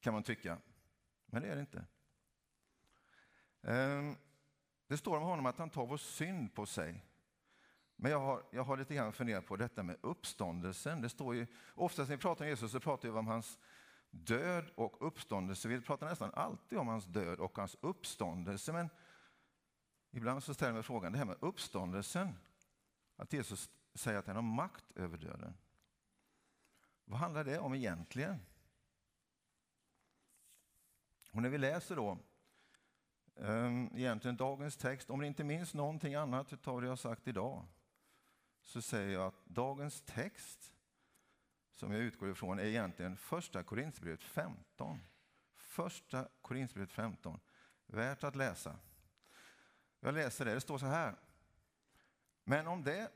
Kan 0.00 0.14
man 0.14 0.22
tycka. 0.22 0.58
Men 1.26 1.42
det 1.42 1.48
är 1.48 1.54
det 1.54 1.60
inte. 1.60 1.84
Ehm, 3.66 4.16
det 4.86 4.96
står 4.96 5.16
om 5.16 5.22
honom 5.22 5.46
att 5.46 5.58
han 5.58 5.70
tar 5.70 5.86
vår 5.86 5.96
synd 5.96 6.54
på 6.54 6.66
sig. 6.66 7.04
Men 7.96 8.10
jag 8.10 8.20
har, 8.20 8.42
jag 8.50 8.64
har 8.64 8.76
lite 8.76 8.94
grann 8.94 9.12
funderat 9.12 9.46
på 9.46 9.56
detta 9.56 9.82
med 9.82 9.96
uppståndelsen. 10.00 11.00
Det 11.00 11.08
står 11.08 11.34
ju, 11.34 11.46
oftast 11.74 12.08
när 12.08 12.16
vi 12.16 12.22
pratar 12.22 12.44
om 12.44 12.48
Jesus 12.48 12.72
så 12.72 12.80
pratar 12.80 13.08
vi 13.08 13.18
om 13.18 13.26
hans 13.26 13.58
död 14.10 14.70
och 14.74 15.06
uppståndelse. 15.06 15.68
Vi 15.68 15.80
pratar 15.80 16.08
nästan 16.08 16.30
alltid 16.34 16.78
om 16.78 16.88
hans 16.88 17.04
död 17.04 17.40
och 17.40 17.58
hans 17.58 17.76
uppståndelse. 17.80 18.72
Men 18.72 18.90
ibland 20.10 20.42
så 20.42 20.54
ställer 20.54 20.70
jag 20.70 20.74
mig 20.74 20.82
frågan, 20.82 21.12
det 21.12 21.18
här 21.18 21.24
med 21.24 21.36
uppståndelsen, 21.40 22.34
att 23.16 23.32
Jesus 23.32 23.70
säger 23.94 24.18
att 24.18 24.26
han 24.26 24.36
har 24.36 24.42
makt 24.42 24.84
över 24.94 25.18
döden. 25.18 25.56
Vad 27.04 27.18
handlar 27.18 27.44
det 27.44 27.58
om 27.58 27.74
egentligen? 27.74 28.40
Och 31.32 31.42
när 31.42 31.48
vi 31.48 31.58
läser 31.58 31.96
då 31.96 32.18
Ehm, 33.40 33.90
egentligen 33.94 34.36
dagens 34.36 34.76
text, 34.76 35.10
om 35.10 35.20
ni 35.20 35.26
inte 35.26 35.44
minns 35.44 35.74
någonting 35.74 36.14
annat 36.14 36.68
av 36.68 36.80
det 36.80 36.86
jag 36.86 36.98
sagt 36.98 37.28
idag, 37.28 37.66
så 38.62 38.82
säger 38.82 39.12
jag 39.12 39.26
att 39.26 39.46
dagens 39.46 40.00
text 40.00 40.72
som 41.70 41.92
jag 41.92 42.00
utgår 42.00 42.30
ifrån 42.30 42.58
är 42.58 42.64
egentligen 42.64 43.16
första 43.16 43.62
Korinthierbrevet 43.62 44.22
15. 44.22 45.00
Första 45.54 46.28
Korinthierbrevet 46.42 46.92
15. 46.92 47.40
Värt 47.86 48.24
att 48.24 48.36
läsa. 48.36 48.76
Jag 50.00 50.14
läser 50.14 50.44
det, 50.44 50.54
det 50.54 50.60
står 50.60 50.78
så 50.78 50.86
här. 50.86 51.16
Men 52.44 52.66
om 52.66 52.82
det 52.82 53.12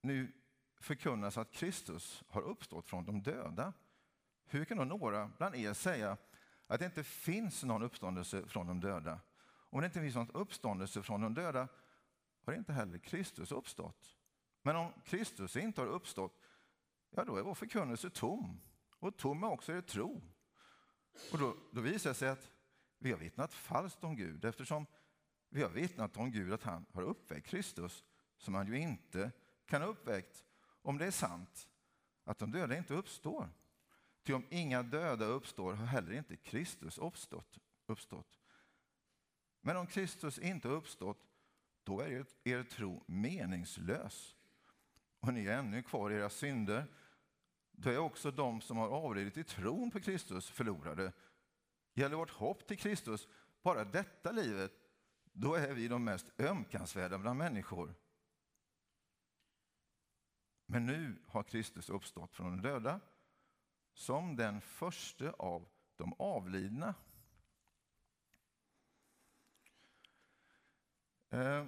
nu 0.00 0.32
förkunnas 0.80 1.38
att 1.38 1.52
Kristus 1.52 2.24
har 2.28 2.42
uppstått 2.42 2.88
från 2.88 3.04
de 3.04 3.22
döda, 3.22 3.72
hur 4.44 4.64
kan 4.64 4.76
då 4.76 4.84
några 4.84 5.30
bland 5.38 5.54
er 5.54 5.72
säga 5.72 6.16
att 6.66 6.80
det 6.80 6.86
inte 6.86 7.04
finns 7.04 7.64
någon 7.64 7.82
uppståndelse 7.82 8.46
från 8.46 8.66
de 8.66 8.80
döda? 8.80 9.20
Om 9.70 9.80
det 9.80 9.86
inte 9.86 10.00
finns 10.00 10.14
någon 10.14 10.30
uppståndelse 10.30 11.02
från 11.02 11.20
de 11.20 11.34
döda 11.34 11.68
har 12.44 12.52
inte 12.52 12.72
heller 12.72 12.98
Kristus 12.98 13.52
uppstått. 13.52 14.16
Men 14.62 14.76
om 14.76 14.92
Kristus 15.04 15.56
inte 15.56 15.80
har 15.80 15.88
uppstått, 15.88 16.40
ja 17.10 17.24
då 17.24 17.36
är 17.36 17.42
vår 17.42 17.54
förkunnelse 17.54 18.10
tom. 18.10 18.60
Och 18.98 19.16
tom 19.16 19.42
är 19.42 19.48
också 19.48 19.72
er 19.72 19.80
tro. 19.80 20.22
Och 21.32 21.38
då, 21.38 21.56
då 21.72 21.80
visar 21.80 22.10
det 22.10 22.14
sig 22.14 22.28
att 22.28 22.50
vi 22.98 23.10
har 23.10 23.18
vittnat 23.18 23.54
falskt 23.54 24.04
om 24.04 24.16
Gud 24.16 24.44
eftersom 24.44 24.86
vi 25.48 25.62
har 25.62 25.70
vittnat 25.70 26.16
om 26.16 26.30
Gud 26.30 26.52
att 26.52 26.62
han 26.62 26.86
har 26.92 27.02
uppväckt 27.02 27.46
Kristus 27.46 28.04
som 28.36 28.54
han 28.54 28.66
ju 28.66 28.78
inte 28.78 29.30
kan 29.66 29.82
ha 29.82 29.88
uppväckt 29.88 30.44
om 30.82 30.98
det 30.98 31.06
är 31.06 31.10
sant 31.10 31.68
att 32.24 32.38
de 32.38 32.50
döda 32.50 32.76
inte 32.76 32.94
uppstår. 32.94 33.48
Ty 34.22 34.32
om 34.32 34.46
inga 34.50 34.82
döda 34.82 35.24
uppstår 35.24 35.72
har 35.72 35.86
heller 35.86 36.12
inte 36.12 36.36
Kristus 36.36 36.98
uppstått. 36.98 37.58
uppstått. 37.86 38.38
Men 39.60 39.76
om 39.76 39.86
Kristus 39.86 40.38
inte 40.38 40.68
har 40.68 40.74
uppstått, 40.74 41.24
då 41.84 42.00
är 42.00 42.26
er 42.44 42.62
tro 42.62 43.04
meningslös 43.06 44.36
och 45.20 45.34
ni 45.34 45.46
är 45.46 45.58
ännu 45.58 45.82
kvar 45.82 46.10
i 46.10 46.14
era 46.14 46.30
synder, 46.30 46.86
då 47.70 47.90
är 47.90 47.98
också 47.98 48.30
de 48.30 48.60
som 48.60 48.76
har 48.76 48.88
avlidit 48.88 49.36
i 49.36 49.44
tron 49.44 49.90
på 49.90 50.00
Kristus 50.00 50.50
förlorade. 50.50 51.12
Gäller 51.94 52.16
vårt 52.16 52.30
hopp 52.30 52.66
till 52.66 52.78
Kristus 52.78 53.28
bara 53.62 53.84
detta 53.84 54.32
livet, 54.32 54.72
då 55.32 55.54
är 55.54 55.74
vi 55.74 55.88
de 55.88 56.04
mest 56.04 56.40
ömkansvärda 56.40 57.18
bland 57.18 57.38
människor. 57.38 57.94
Men 60.66 60.86
nu 60.86 61.22
har 61.26 61.42
Kristus 61.42 61.90
uppstått 61.90 62.34
från 62.34 62.56
de 62.56 62.68
döda 62.68 63.00
som 63.92 64.36
den 64.36 64.60
första 64.60 65.30
av 65.30 65.68
de 65.96 66.14
avlidna. 66.18 66.94
Eh, 71.30 71.64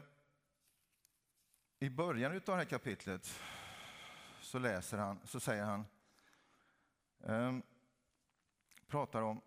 i 1.79 1.91
början 1.91 2.33
av 2.33 2.41
det 2.41 2.55
här 2.55 2.65
kapitlet 2.65 3.41
så, 4.41 4.59
läser 4.59 4.99
han, 4.99 5.21
så 5.25 5.41
säger 5.41 5.65
han, 5.65 5.85
ehm, 7.25 7.63
pratar 8.87 9.23
om 9.23 9.41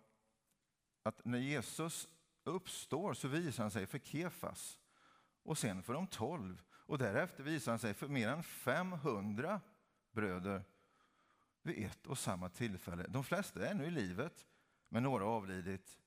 att 1.02 1.24
när 1.24 1.38
Jesus 1.38 2.08
uppstår 2.44 3.14
så 3.14 3.28
visar 3.28 3.64
han 3.64 3.70
sig 3.70 3.86
för 3.86 3.98
Kefas 3.98 4.78
och 5.42 5.58
sen 5.58 5.82
för 5.82 5.92
de 5.92 6.06
tolv 6.06 6.62
och 6.72 6.98
därefter 6.98 7.42
visar 7.42 7.72
han 7.72 7.78
sig 7.78 7.94
för 7.94 8.08
mer 8.08 8.28
än 8.28 8.42
500 8.42 9.60
bröder 10.10 10.64
vid 11.62 11.86
ett 11.86 12.06
och 12.06 12.18
samma 12.18 12.48
tillfälle. 12.48 13.06
De 13.08 13.24
flesta 13.24 13.66
är 13.66 13.70
ännu 13.70 13.84
i 13.84 13.90
livet, 13.90 14.46
men 14.88 15.02
några 15.02 15.24
har 15.24 15.30
avlidit. 15.30 15.98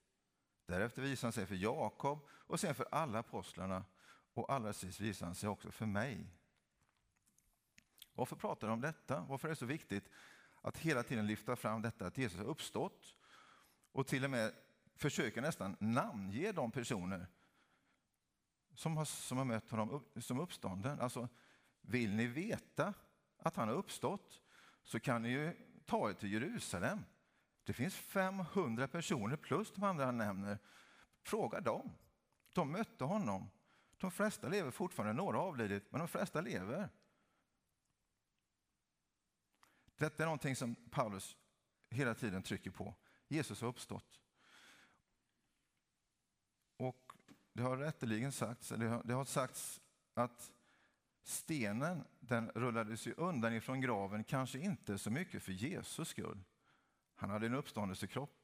Därefter 0.66 1.02
visar 1.02 1.28
han 1.28 1.34
sig 1.34 1.46
för 1.46 1.56
Jakob 1.56 2.28
och 2.30 2.60
sen 2.60 2.76
för 2.76 2.88
alla 2.92 3.20
apostlarna 3.20 3.84
och 4.38 4.54
allra 4.54 4.74
sist 4.74 5.00
visar 5.00 5.26
han 5.26 5.36
sig 5.36 5.50
också 5.50 5.72
för 5.72 5.86
mig. 5.86 6.28
Varför 8.14 8.36
pratar 8.36 8.68
de 8.68 8.74
om 8.74 8.82
detta? 8.82 9.22
Varför 9.22 9.48
är 9.48 9.50
det 9.50 9.56
så 9.56 9.66
viktigt 9.66 10.10
att 10.62 10.78
hela 10.78 11.04
tiden 11.04 11.28
lyfta 11.28 11.56
fram 11.56 11.82
detta 11.82 12.08
att 12.08 12.18
Jesus 12.18 12.38
har 12.38 12.46
uppstått 12.46 13.16
och 13.92 14.08
till 14.08 14.24
och 14.24 14.30
med 14.30 14.54
försöker 14.96 15.42
nästan 15.42 15.76
namnge 15.80 16.52
de 16.52 16.72
personer 16.72 17.28
som 18.74 18.98
har, 18.98 19.06
som 19.06 19.38
har 19.38 19.46
mött 19.46 19.72
honom 19.72 20.04
som 20.20 20.40
uppstånden. 20.40 21.00
Alltså, 21.00 21.30
vill 21.82 22.16
ni 22.16 22.28
veta 22.28 22.94
att 23.38 23.56
han 23.56 23.68
har 23.68 23.76
uppstått 23.76 24.42
så 24.84 25.00
kan 25.00 25.22
ni 25.22 25.30
ju 25.30 25.54
ta 25.86 26.10
er 26.10 26.14
till 26.14 26.34
Jerusalem. 26.34 27.04
Det 27.64 27.74
finns 27.74 27.96
500 27.96 28.88
personer 28.88 29.36
plus 29.36 29.72
de 29.72 29.84
andra 29.84 30.06
han 30.06 30.18
nämner. 30.18 30.60
Fråga 31.22 31.62
dem. 31.62 31.92
De 32.54 32.72
mötte 32.72 33.04
honom. 33.04 33.50
De 33.98 34.12
flesta 34.12 34.50
lever 34.50 34.72
fortfarande, 34.72 35.14
några 35.14 35.38
har 35.38 35.48
avlidit, 35.48 35.92
men 35.92 36.00
de 36.00 36.08
flesta 36.08 36.42
lever. 36.42 36.90
Detta 39.96 40.24
är 40.24 40.28
någonting 40.28 40.56
som 40.56 40.76
Paulus 40.76 41.38
hela 41.90 42.16
tiden 42.16 42.44
trycker 42.44 42.72
på. 42.72 42.96
Jesus 43.28 43.62
har 43.62 43.68
uppstått. 43.68 44.22
Och 46.78 47.14
det 47.54 47.64
har 47.64 47.78
rätteligen 47.78 48.32
sagts, 48.32 48.72
eller 48.72 49.04
det 49.04 49.14
har 49.14 49.26
sagts 49.26 49.82
att 50.14 50.52
stenen 51.24 52.04
den 52.20 52.50
rullades 52.50 53.08
ju 53.08 53.14
undan 53.14 53.54
ifrån 53.54 53.82
graven, 53.82 54.24
kanske 54.24 54.60
inte 54.60 54.98
så 54.98 55.12
mycket 55.12 55.44
för 55.44 55.52
Jesus 55.52 56.10
skull. 56.10 56.44
Han 57.16 57.30
hade 57.30 57.46
en 57.46 57.54
uppståndelsekropp. 57.54 58.44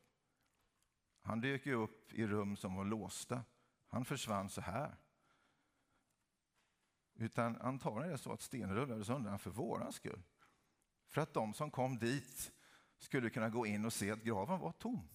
Han 1.22 1.42
dök 1.42 1.66
ju 1.66 1.74
upp 1.74 2.14
i 2.14 2.28
rum 2.28 2.58
som 2.58 2.76
var 2.76 2.86
låsta. 2.86 3.44
Han 3.88 4.06
försvann 4.06 4.50
så 4.50 4.62
här. 4.62 4.96
Utan 7.16 7.62
antagligen 7.62 8.08
är 8.08 8.12
det 8.12 8.18
så 8.18 8.32
att 8.32 8.42
stenen 8.42 8.76
rullades 8.76 9.10
undan 9.10 9.40
för 9.40 9.50
våran 9.50 9.94
skull. 9.94 10.22
För 11.08 11.22
att 11.22 11.34
de 11.34 11.54
som 11.54 11.72
kom 11.72 11.98
dit 11.98 12.52
skulle 12.98 13.30
kunna 13.30 13.50
gå 13.50 13.66
in 13.66 13.86
och 13.86 13.94
se 13.94 14.12
att 14.12 14.24
graven 14.24 14.60
var 14.60 14.72
tom. 14.72 15.08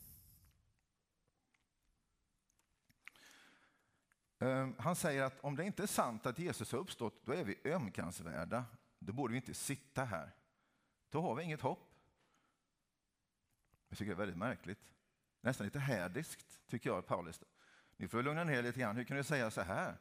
Ehm, 4.38 4.74
han 4.78 4.96
säger 4.96 5.22
att 5.22 5.40
om 5.40 5.56
det 5.56 5.64
inte 5.64 5.82
är 5.82 5.87
sant 5.87 6.26
att 6.26 6.38
Jesus 6.38 6.72
har 6.72 6.78
uppstått, 6.78 7.26
då 7.26 7.32
är 7.32 7.44
vi 7.44 7.61
ömkansvärda. 7.64 8.64
Då 8.98 9.12
borde 9.12 9.32
vi 9.32 9.37
inte 9.37 9.54
sitta 9.54 10.04
här. 10.04 10.34
Då 11.11 11.22
har 11.22 11.34
vi 11.34 11.42
inget 11.42 11.61
hopp. 11.61 11.94
Jag 13.88 13.98
tycker 13.98 14.11
det 14.11 14.14
är 14.14 14.18
väldigt 14.18 14.38
märkligt. 14.38 14.92
Nästan 15.40 15.64
lite 15.64 15.78
hädiskt, 15.78 16.61
tycker 16.66 16.90
jag, 16.90 17.06
Paulus. 17.06 17.40
Ni 17.96 18.08
får 18.08 18.22
lugna 18.22 18.44
ner 18.44 18.58
er 18.58 18.62
lite 18.62 18.80
grann. 18.80 18.96
Hur 18.96 19.04
kan 19.04 19.16
du 19.16 19.24
säga 19.24 19.50
så 19.50 19.61
här? 19.61 19.98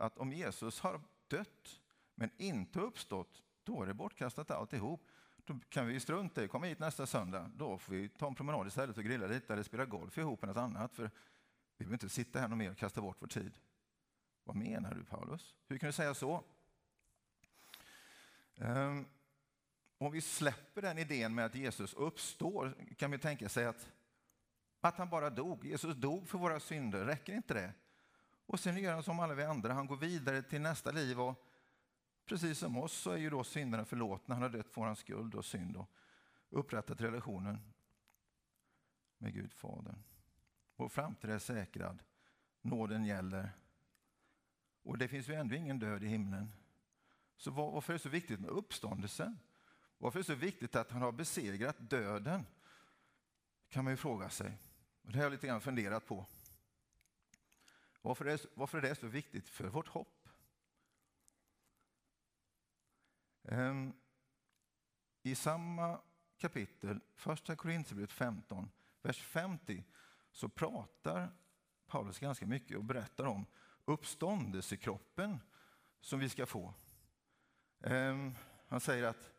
Att 0.00 0.18
om 0.18 0.32
Jesus 0.32 0.80
har 0.80 1.00
dött 1.28 1.80
men 2.14 2.30
inte 2.36 2.80
uppstått, 2.80 3.42
då 3.64 3.82
är 3.82 3.86
det 3.86 3.94
bortkastat 3.94 4.50
alltihop. 4.50 5.06
Då 5.44 5.58
kan 5.68 5.86
vi 5.86 6.00
strunta 6.00 6.42
i 6.42 6.44
att 6.44 6.50
komma 6.50 6.66
hit 6.66 6.78
nästa 6.78 7.06
söndag. 7.06 7.50
Då 7.56 7.78
får 7.78 7.92
vi 7.92 8.08
ta 8.08 8.26
en 8.26 8.34
promenad 8.34 8.66
istället 8.66 8.98
och 8.98 9.04
grilla 9.04 9.26
lite 9.26 9.52
eller 9.52 9.62
spela 9.62 9.84
golf 9.84 10.18
ihop 10.18 10.42
eller 10.42 10.54
något 10.54 10.60
annat. 10.60 10.94
För 10.94 11.10
vi 11.76 11.84
vill 11.84 11.92
inte 11.92 12.08
sitta 12.08 12.40
här 12.40 12.48
mer 12.48 12.70
och 12.70 12.76
kasta 12.76 13.00
bort 13.00 13.16
vår 13.20 13.26
tid. 13.26 13.52
Vad 14.44 14.56
menar 14.56 14.94
du 14.94 15.04
Paulus? 15.04 15.54
Hur 15.68 15.78
kan 15.78 15.86
du 15.86 15.92
säga 15.92 16.14
så? 16.14 16.44
Um, 18.54 19.06
om 19.98 20.12
vi 20.12 20.20
släpper 20.20 20.82
den 20.82 20.98
idén 20.98 21.34
med 21.34 21.44
att 21.44 21.54
Jesus 21.54 21.94
uppstår 21.94 22.74
kan 22.96 23.10
vi 23.10 23.18
tänka 23.18 23.48
sig 23.48 23.66
att 23.66 23.88
Att 24.80 24.98
han 24.98 25.08
bara 25.08 25.30
dog. 25.30 25.64
Jesus 25.64 25.96
dog 25.96 26.28
för 26.28 26.38
våra 26.38 26.60
synder, 26.60 27.04
räcker 27.04 27.32
inte 27.32 27.54
det? 27.54 27.72
Och 28.50 28.60
sen 28.60 28.78
gör 28.78 28.94
han 28.94 29.02
som 29.02 29.20
alla 29.20 29.34
vi 29.34 29.44
andra, 29.44 29.72
han 29.72 29.86
går 29.86 29.96
vidare 29.96 30.42
till 30.42 30.60
nästa 30.60 30.90
liv 30.90 31.20
och 31.20 31.46
precis 32.26 32.58
som 32.58 32.76
oss 32.76 32.92
så 32.92 33.10
är 33.10 33.16
ju 33.16 33.30
då 33.30 33.44
synderna 33.44 33.84
förlåtna. 33.84 34.34
Han 34.34 34.42
har 34.42 34.50
dött 34.50 34.70
för 34.70 34.80
vår 34.80 34.94
skuld 34.94 35.34
och 35.34 35.44
synd 35.44 35.76
och 35.76 35.90
upprättat 36.48 37.00
relationen 37.00 37.58
med 39.18 39.34
Gud 39.34 39.52
Fadern. 39.52 40.02
Vår 40.76 40.88
framtid 40.88 41.30
är 41.30 41.38
säkrad. 41.38 42.02
Nåden 42.60 43.04
gäller. 43.04 43.52
Och 44.82 44.98
det 44.98 45.08
finns 45.08 45.28
ju 45.28 45.34
ändå 45.34 45.54
ingen 45.54 45.78
död 45.78 46.04
i 46.04 46.06
himlen. 46.06 46.52
Så 47.36 47.50
varför 47.50 47.92
är 47.92 47.98
det 47.98 48.02
så 48.02 48.08
viktigt 48.08 48.40
med 48.40 48.50
uppståndelsen? 48.50 49.38
Varför 49.98 50.18
är 50.18 50.22
det 50.22 50.26
så 50.26 50.34
viktigt 50.34 50.76
att 50.76 50.90
han 50.90 51.02
har 51.02 51.12
besegrat 51.12 51.76
döden? 51.78 52.46
kan 53.68 53.84
man 53.84 53.92
ju 53.92 53.96
fråga 53.96 54.30
sig. 54.30 54.58
Det 55.02 55.16
har 55.16 55.22
jag 55.22 55.32
lite 55.32 55.46
grann 55.46 55.60
funderat 55.60 56.06
på. 56.06 56.26
Varför 58.02 58.24
är, 58.24 58.40
varför 58.54 58.78
är 58.78 58.82
det 58.82 58.94
så 58.94 59.06
viktigt 59.06 59.48
för 59.48 59.68
vårt 59.68 59.88
hopp? 59.88 60.28
Ehm, 63.44 63.92
I 65.22 65.34
samma 65.34 66.00
kapitel, 66.38 67.00
första 67.14 67.56
Korinthierbrevet 67.56 68.12
15, 68.12 68.70
vers 69.02 69.22
50, 69.22 69.84
så 70.32 70.48
pratar 70.48 71.32
Paulus 71.86 72.18
ganska 72.18 72.46
mycket 72.46 72.76
och 72.76 72.84
berättar 72.84 73.24
om 73.24 73.46
uppståndelsekroppen 73.84 75.38
som 76.00 76.20
vi 76.20 76.28
ska 76.28 76.46
få. 76.46 76.74
Ehm, 77.80 78.34
han 78.68 78.80
säger 78.80 79.04
att 79.04 79.32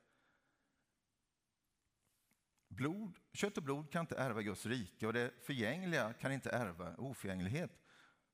blod, 2.68 3.20
kött 3.34 3.58
och 3.58 3.64
blod 3.64 3.92
kan 3.92 4.02
inte 4.02 4.18
ärva 4.18 4.42
Guds 4.42 4.66
rike 4.66 5.08
och 5.08 5.14
det 5.14 5.32
förgängliga 5.42 6.14
kan 6.14 6.32
inte 6.32 6.50
ärva 6.50 6.96
oförgänglighet. 6.96 7.81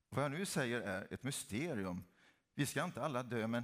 Vad 0.10 0.24
jag 0.24 0.32
nu 0.32 0.46
säger 0.46 0.82
är 0.82 1.14
ett 1.14 1.24
mysterium. 1.24 2.04
Vi 2.56 2.66
ska 2.66 2.84
inte 2.84 3.04
alla 3.04 3.24
dö, 3.24 3.48
men 3.48 3.64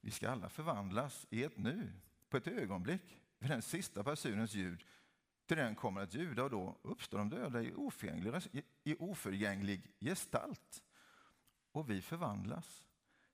vi 0.00 0.10
ska 0.10 0.30
alla 0.30 0.48
förvandlas 0.48 1.26
i 1.30 1.44
ett 1.44 1.58
nu, 1.58 1.92
på 2.28 2.36
ett 2.36 2.46
ögonblick, 2.46 3.20
vid 3.38 3.50
den 3.50 3.62
sista 3.62 4.02
basunens 4.02 4.54
ljud. 4.54 4.84
Till 5.46 5.56
den 5.56 5.74
kommer 5.74 6.00
att 6.00 6.14
ljuda 6.14 6.44
och 6.44 6.50
då 6.50 6.78
uppstår 6.82 7.18
de 7.18 7.28
döda 7.28 7.62
i 7.62 7.74
oförgänglig, 7.74 8.64
i 8.84 8.96
oförgänglig 8.98 9.94
gestalt. 10.00 10.82
Och 11.72 11.90
vi 11.90 12.02
förvandlas. 12.02 12.86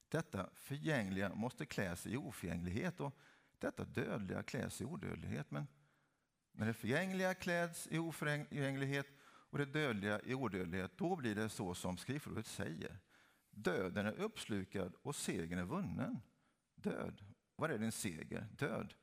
Detta 0.08 0.50
förgängliga 0.54 1.34
måste 1.34 1.66
klä 1.66 1.96
sig 1.96 2.12
i 2.12 2.16
oförgänglighet 2.16 3.00
och 3.00 3.18
detta 3.58 3.84
dödliga 3.84 4.42
kläs 4.42 4.80
i 4.80 4.84
odödlighet. 4.84 5.50
Men 5.50 5.66
när 6.52 6.66
det 6.66 6.74
förgängliga 6.74 7.34
kläds 7.34 7.88
i 7.90 7.98
oförgänglighet 7.98 9.06
och 9.56 9.66
det 9.66 9.80
dödliga 9.80 10.20
i 10.20 10.34
odödlighet, 10.34 10.98
då 10.98 11.16
blir 11.16 11.34
det 11.34 11.48
så 11.48 11.74
som 11.74 11.96
skriftordet 11.96 12.46
säger. 12.46 12.98
Döden 13.50 14.06
är 14.06 14.12
uppslukad 14.12 14.94
och 15.02 15.16
segern 15.16 15.58
är 15.58 15.64
vunnen. 15.64 16.20
Död, 16.74 17.24
var 17.56 17.68
är 17.68 17.78
din 17.78 17.92
seger? 17.92 18.48
Död. 18.52 18.94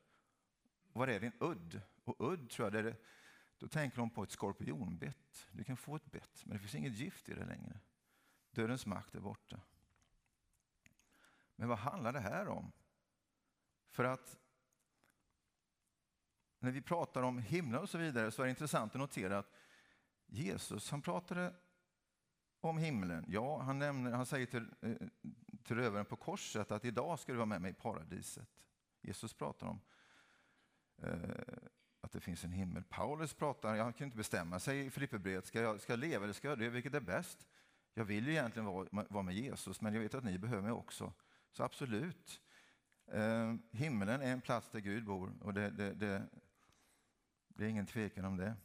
Var 0.92 1.08
är 1.08 1.20
din 1.20 1.32
udd? 1.40 1.80
Och 2.04 2.32
udd 2.32 2.50
tror 2.50 2.66
jag, 2.66 2.84
det 2.84 2.90
är, 2.90 2.96
då 3.58 3.68
tänker 3.68 3.96
de 3.96 4.10
på 4.10 4.22
ett 4.22 4.30
skorpionbett. 4.30 5.46
Du 5.52 5.64
kan 5.64 5.76
få 5.76 5.96
ett 5.96 6.10
bett, 6.10 6.42
men 6.44 6.52
det 6.52 6.58
finns 6.58 6.74
inget 6.74 6.98
gift 6.98 7.28
i 7.28 7.34
det 7.34 7.44
längre. 7.44 7.80
Dödens 8.50 8.86
makt 8.86 9.14
är 9.14 9.20
borta. 9.20 9.60
Men 11.56 11.68
vad 11.68 11.78
handlar 11.78 12.12
det 12.12 12.20
här 12.20 12.48
om? 12.48 12.72
För 13.90 14.04
att 14.04 14.38
när 16.58 16.70
vi 16.70 16.82
pratar 16.82 17.22
om 17.22 17.38
himlen 17.38 17.80
och 17.80 17.90
så 17.90 17.98
vidare 17.98 18.30
så 18.30 18.42
är 18.42 18.46
det 18.46 18.50
intressant 18.50 18.94
att 18.94 19.00
notera 19.00 19.38
att 19.38 19.50
Jesus 20.26 20.90
han 20.90 21.02
pratade 21.02 21.54
om 22.60 22.78
himlen. 22.78 23.24
Ja, 23.28 23.62
han, 23.62 23.78
nämner, 23.78 24.10
han 24.10 24.26
säger 24.26 24.46
till, 24.46 24.66
eh, 24.80 24.96
till 25.62 25.76
rövaren 25.76 26.06
på 26.06 26.16
korset 26.16 26.70
att 26.70 26.84
idag 26.84 27.18
ska 27.18 27.32
du 27.32 27.36
vara 27.36 27.46
med 27.46 27.62
mig 27.62 27.70
i 27.70 27.74
paradiset. 27.74 28.48
Jesus 29.00 29.34
pratar 29.34 29.66
om 29.66 29.80
eh, 31.02 31.18
att 32.00 32.12
det 32.12 32.20
finns 32.20 32.44
en 32.44 32.52
himmel. 32.52 32.84
Paulus 32.84 33.34
pratar, 33.34 33.74
jag 33.74 33.96
kan 33.96 34.04
inte 34.04 34.16
bestämma 34.16 34.58
sig 34.60 34.86
i 34.86 34.90
Filipperbrevet, 34.90 35.46
ska 35.46 35.60
jag, 35.60 35.80
ska 35.80 35.92
jag 35.92 36.00
leva 36.00 36.24
eller 36.24 36.34
ska 36.34 36.48
jag 36.48 36.58
dö? 36.58 36.68
Vilket 36.68 36.94
är 36.94 37.00
bäst? 37.00 37.46
Jag 37.94 38.04
vill 38.04 38.26
ju 38.26 38.32
egentligen 38.32 38.66
vara, 38.66 38.88
vara 38.90 39.22
med 39.22 39.34
Jesus, 39.34 39.80
men 39.80 39.94
jag 39.94 40.00
vet 40.00 40.14
att 40.14 40.24
ni 40.24 40.38
behöver 40.38 40.62
mig 40.62 40.72
också. 40.72 41.12
Så 41.50 41.62
absolut. 41.62 42.40
Eh, 43.06 43.54
himlen 43.70 44.20
är 44.20 44.32
en 44.32 44.40
plats 44.40 44.70
där 44.70 44.80
Gud 44.80 45.04
bor 45.04 45.32
och 45.40 45.54
det, 45.54 45.70
det, 45.70 45.94
det, 45.94 46.28
det 47.48 47.64
är 47.64 47.68
ingen 47.68 47.86
tvekan 47.86 48.24
om 48.24 48.36
det. 48.36 48.56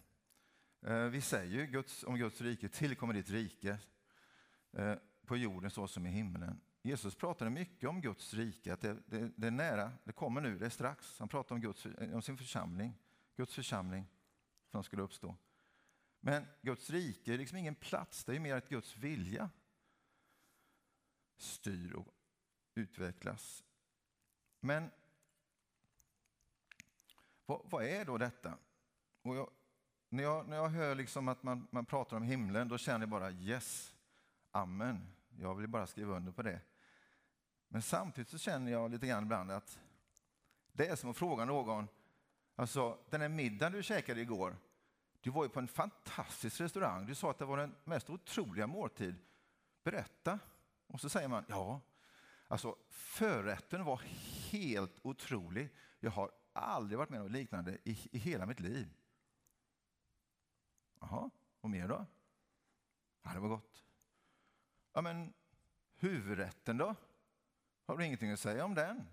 Eh, 0.81 1.03
vi 1.03 1.21
säger 1.21 1.51
ju 1.51 1.65
Guds, 1.65 2.03
om 2.03 2.17
Guds 2.17 2.41
rike, 2.41 2.69
tillkommer 2.69 3.13
ditt 3.13 3.29
rike 3.29 3.77
eh, 4.71 4.95
på 5.25 5.37
jorden 5.37 5.71
så 5.71 5.87
som 5.87 6.05
i 6.05 6.09
himlen. 6.09 6.61
Jesus 6.81 7.15
pratade 7.15 7.49
mycket 7.49 7.89
om 7.89 8.01
Guds 8.01 8.33
rike, 8.33 8.73
att 8.73 8.81
det, 8.81 8.97
det, 9.05 9.31
det, 9.35 9.47
är 9.47 9.51
nära, 9.51 9.91
det 10.03 10.11
kommer 10.11 10.41
nu, 10.41 10.59
det 10.59 10.65
är 10.65 10.69
strax. 10.69 11.19
Han 11.19 11.27
pratade 11.27 11.53
om, 11.53 11.61
Guds, 11.61 11.85
om 12.13 12.21
sin 12.21 12.37
församling, 12.37 12.97
Guds 13.35 13.55
församling 13.55 14.07
som 14.71 14.83
skulle 14.83 15.01
uppstå. 15.01 15.35
Men 16.19 16.45
Guds 16.61 16.89
rike 16.89 17.33
är 17.33 17.37
liksom 17.37 17.57
ingen 17.57 17.75
plats, 17.75 18.23
det 18.23 18.35
är 18.35 18.39
mer 18.39 18.55
att 18.55 18.69
Guds 18.69 18.97
vilja 18.97 19.49
styr 21.37 21.93
och 21.93 22.07
utvecklas. 22.75 23.63
Men 24.59 24.91
vad, 27.45 27.61
vad 27.65 27.85
är 27.85 28.05
då 28.05 28.17
detta? 28.17 28.57
Och 29.21 29.35
jag, 29.35 29.49
när, 30.09 30.23
jag, 30.23 30.47
när 30.47 30.57
jag 30.57 30.69
hör 30.69 30.95
liksom 30.95 31.27
att 31.27 31.43
man, 31.43 31.67
man 31.71 31.85
pratar 31.85 32.17
om 32.17 32.23
himlen, 32.23 32.67
då 32.67 32.77
känner 32.77 32.99
jag 32.99 33.09
bara 33.09 33.31
yes, 33.31 33.95
amen. 34.51 35.13
Jag 35.39 35.55
vill 35.55 35.67
bara 35.67 35.87
skriva 35.87 36.15
under 36.15 36.31
på 36.31 36.41
det. 36.41 36.61
Men 37.67 37.81
samtidigt 37.81 38.29
så 38.29 38.37
känner 38.37 38.71
jag 38.71 38.91
lite 38.91 39.07
grann 39.07 39.23
ibland 39.23 39.51
att 39.51 39.79
det 40.71 40.87
är 40.87 40.95
som 40.95 41.09
att 41.09 41.17
fråga 41.17 41.45
någon, 41.45 41.87
alltså 42.55 42.97
den 43.09 43.21
här 43.21 43.29
middagen 43.29 43.71
du 43.71 43.83
käkade 43.83 44.21
igår, 44.21 44.57
du 45.21 45.29
var 45.29 45.43
ju 45.43 45.49
på 45.49 45.59
en 45.59 45.67
fantastisk 45.67 46.61
restaurang, 46.61 47.05
du 47.05 47.15
sa 47.15 47.31
att 47.31 47.37
det 47.37 47.45
var 47.45 47.57
den 47.57 47.75
mest 47.83 48.09
otroliga 48.09 48.67
måltid. 48.67 49.15
Berätta. 49.83 50.39
Och 50.87 51.01
så 51.01 51.09
säger 51.09 51.27
man, 51.27 51.45
ja, 51.47 51.81
alltså 52.47 52.75
förrätten 52.89 53.83
var 53.83 54.01
helt 54.51 54.99
otrolig. 55.01 55.69
Jag 55.99 56.11
har 56.11 56.31
aldrig 56.53 56.97
varit 56.97 57.09
med 57.09 57.21
om 57.21 57.31
liknande 57.31 57.77
i, 57.83 57.97
i 58.11 58.17
hela 58.17 58.45
mitt 58.45 58.59
liv. 58.59 58.87
Och 61.61 61.69
mer 61.69 61.87
då? 61.87 62.05
Ja, 63.23 63.33
det 63.33 63.39
var 63.39 63.49
gott. 63.49 63.83
Ja, 64.93 65.01
men 65.01 65.33
huvudrätten 65.95 66.77
då? 66.77 66.95
Har 67.85 67.97
du 67.97 68.05
ingenting 68.05 68.31
att 68.31 68.39
säga 68.39 68.65
om 68.65 68.75
den? 68.75 69.07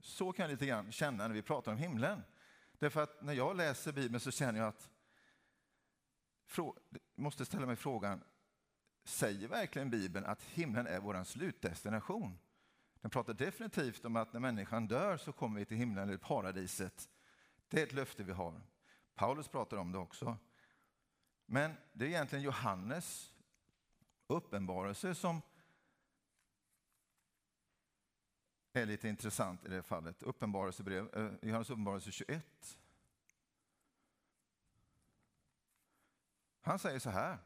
Så 0.00 0.32
kan 0.32 0.42
jag 0.42 0.50
lite 0.50 0.66
grann 0.66 0.92
känna 0.92 1.28
när 1.28 1.34
vi 1.34 1.42
pratar 1.42 1.72
om 1.72 1.78
himlen. 1.78 2.22
Därför 2.78 3.02
att 3.02 3.22
när 3.22 3.32
jag 3.32 3.56
läser 3.56 3.92
Bibeln 3.92 4.20
så 4.20 4.30
känner 4.30 4.60
jag 4.60 4.68
att 4.68 4.90
jag 6.56 6.74
måste 7.14 7.44
ställa 7.44 7.66
mig 7.66 7.76
frågan, 7.76 8.24
säger 9.04 9.48
verkligen 9.48 9.90
Bibeln 9.90 10.26
att 10.26 10.42
himlen 10.42 10.86
är 10.86 11.00
vår 11.00 11.24
slutdestination? 11.24 12.38
Den 13.00 13.10
pratar 13.10 13.34
definitivt 13.34 14.04
om 14.04 14.16
att 14.16 14.32
när 14.32 14.40
människan 14.40 14.86
dör 14.86 15.16
så 15.16 15.32
kommer 15.32 15.58
vi 15.58 15.64
till 15.64 15.76
himlen 15.76 16.08
eller 16.08 16.18
paradiset. 16.18 17.08
Det 17.68 17.80
är 17.80 17.86
ett 17.86 17.92
löfte 17.92 18.24
vi 18.24 18.32
har. 18.32 18.60
Paulus 19.14 19.48
pratar 19.48 19.76
om 19.76 19.92
det 19.92 19.98
också. 19.98 20.38
Men 21.46 21.76
det 21.92 22.04
är 22.04 22.08
egentligen 22.08 22.44
Johannes 22.44 23.32
uppenbarelse 24.26 25.14
som 25.14 25.42
är 28.72 28.86
lite 28.86 29.08
intressant 29.08 29.64
i 29.64 29.68
det 29.68 29.82
fallet. 29.82 30.22
Uppenbarelsebrev, 30.22 31.14
eh, 31.14 31.48
Johannes 31.48 31.70
uppenbarelse 31.70 32.12
21. 32.12 32.78
Han 36.60 36.78
säger 36.78 36.98
så 36.98 37.10
här. 37.10 37.38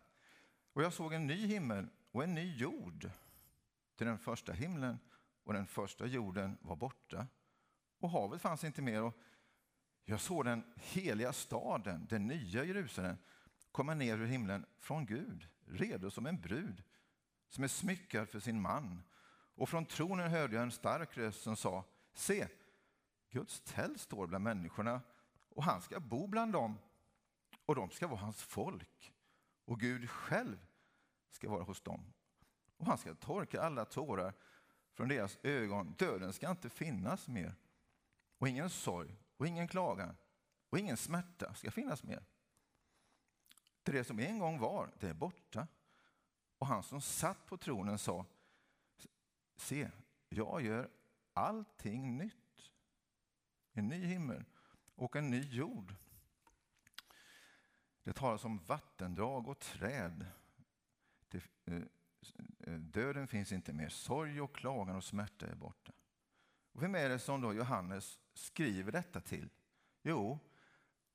Och 0.73 0.83
jag 0.83 0.93
såg 0.93 1.13
en 1.13 1.27
ny 1.27 1.47
himmel 1.47 1.89
och 2.11 2.25
en 2.25 2.35
ny 2.35 2.57
jord. 2.57 3.11
Till 3.97 4.07
den 4.07 4.19
första 4.19 4.53
himlen 4.53 4.99
och 5.45 5.53
den 5.53 5.67
första 5.67 6.07
jorden 6.07 6.59
var 6.61 6.77
borta. 6.77 7.27
Och 7.99 8.11
havet 8.11 8.41
fanns 8.41 8.65
inte 8.65 8.83
mer. 8.83 9.03
Och 9.03 9.19
jag 10.05 10.21
såg 10.21 10.45
den 10.45 10.75
heliga 10.77 11.33
staden, 11.33 12.07
den 12.11 12.27
nya 12.27 12.65
Jerusalem, 12.65 13.17
komma 13.79 13.95
ner 13.95 14.18
ur 14.18 14.26
himlen 14.26 14.66
från 14.79 15.07
Gud, 15.07 15.49
redo 15.66 16.11
som 16.11 16.26
en 16.26 16.41
brud 16.41 16.83
som 17.49 17.64
är 17.64 17.68
smyckad 17.68 18.29
för 18.29 18.41
sin 18.41 18.61
man. 18.61 19.03
Och 19.55 19.68
från 19.68 19.87
tronen 19.87 20.31
hörde 20.31 20.55
jag 20.55 20.62
en 20.62 20.70
stark 20.70 21.16
röst 21.16 21.43
som 21.43 21.57
sa, 21.57 21.85
se, 22.14 22.49
Guds 23.31 23.61
tält 23.61 24.01
står 24.01 24.26
bland 24.26 24.45
människorna 24.45 25.01
och 25.49 25.64
han 25.64 25.83
ska 25.83 26.01
bo 26.01 26.26
bland 26.26 26.53
dem 26.53 26.79
och 27.66 27.74
de 27.74 27.91
ska 27.91 28.07
vara 28.07 28.20
hans 28.20 28.43
folk 28.43 29.14
och 29.64 29.81
Gud 29.81 30.11
själv 30.11 30.66
ska 31.31 31.51
vara 31.51 31.62
hos 31.62 31.81
dem. 31.81 32.12
Och 32.76 32.87
han 32.87 32.99
ska 32.99 33.14
torka 33.14 33.62
alla 33.62 33.85
tårar 33.85 34.35
från 34.95 35.09
deras 35.09 35.39
ögon. 35.43 35.95
Döden 35.99 36.33
ska 36.33 36.51
inte 36.51 36.70
finnas 36.70 37.29
mer 37.29 37.55
och 38.39 38.49
ingen 38.49 38.70
sorg 38.70 39.16
och 39.37 39.47
ingen 39.47 39.68
klagan 39.68 40.16
och 40.70 40.79
ingen 40.79 40.97
smärta 40.97 41.55
ska 41.55 41.70
finnas 41.70 42.03
mer. 42.03 42.24
För 43.89 43.93
det 43.93 44.05
som 44.05 44.18
en 44.18 44.39
gång 44.39 44.59
var, 44.59 44.91
det 45.01 45.09
är 45.09 45.14
borta. 45.14 45.66
Och 46.59 46.66
han 46.66 46.82
som 46.82 47.01
satt 47.01 47.47
på 47.47 47.57
tronen 47.57 47.99
sa, 47.99 48.26
se, 49.57 49.91
jag 50.28 50.62
gör 50.62 50.91
allting 51.32 52.18
nytt. 52.18 52.72
En 53.72 53.89
ny 53.89 54.07
himmel 54.07 54.45
och 54.95 55.16
en 55.16 55.30
ny 55.30 55.41
jord. 55.41 55.95
Det 58.03 58.12
talas 58.12 58.45
om 58.45 58.59
vattendrag 58.59 59.49
och 59.49 59.59
träd. 59.59 60.26
Det, 61.28 61.43
eh, 61.64 61.82
eh, 62.59 62.78
döden 62.78 63.26
finns 63.26 63.53
inte 63.53 63.72
mer, 63.72 63.89
sorg 63.89 64.41
och 64.41 64.55
klagan 64.55 64.97
och 64.97 65.05
smärta 65.05 65.47
är 65.47 65.55
borta. 65.55 65.93
Och 66.72 66.82
vem 66.82 66.95
är 66.95 67.09
det 67.09 67.18
som 67.18 67.41
då 67.41 67.55
Johannes 67.55 68.20
skriver 68.34 68.93
detta 68.93 69.20
till? 69.20 69.51
Jo, 70.03 70.39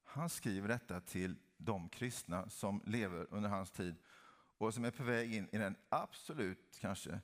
han 0.03 0.29
skriver 0.29 0.67
detta 0.67 1.01
till 1.01 1.37
de 1.65 1.89
kristna 1.89 2.49
som 2.49 2.81
lever 2.85 3.27
under 3.29 3.49
hans 3.49 3.71
tid 3.71 3.95
och 4.57 4.73
som 4.73 4.85
är 4.85 4.91
på 4.91 5.03
väg 5.03 5.33
in 5.35 5.49
i 5.51 5.57
den 5.57 5.75
absolut 5.89 6.77
kanske 6.79 7.19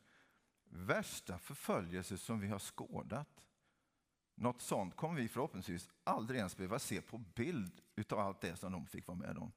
värsta 0.63 1.39
förföljelse 1.39 2.17
som 2.17 2.39
vi 2.39 2.47
har 2.47 2.59
skådat. 2.59 3.45
Något 4.35 4.61
sånt 4.61 4.95
kommer 4.95 5.21
vi 5.21 5.27
förhoppningsvis 5.27 5.89
aldrig 6.03 6.37
ens 6.37 6.57
behöva 6.57 6.79
se 6.79 7.01
på 7.01 7.17
bild 7.17 7.81
utav 7.95 8.19
allt 8.19 8.41
det 8.41 8.55
som 8.55 8.71
de 8.71 8.87
fick 8.87 9.07
vara 9.07 9.17
med 9.17 9.37
om. 9.37 9.51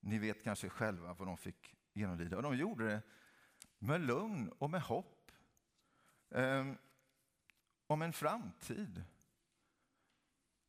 Ni 0.00 0.18
vet 0.18 0.42
kanske 0.42 0.68
själva 0.68 1.14
vad 1.14 1.28
de 1.28 1.36
fick 1.36 1.74
genomlida. 1.92 2.36
Och 2.36 2.42
de 2.42 2.56
gjorde 2.56 2.86
det 2.86 3.02
med 3.78 4.00
lugn 4.00 4.48
och 4.58 4.70
med 4.70 4.82
hopp. 4.82 5.30
Eh, 6.30 6.72
om 7.86 8.02
en 8.02 8.12
framtid. 8.12 9.04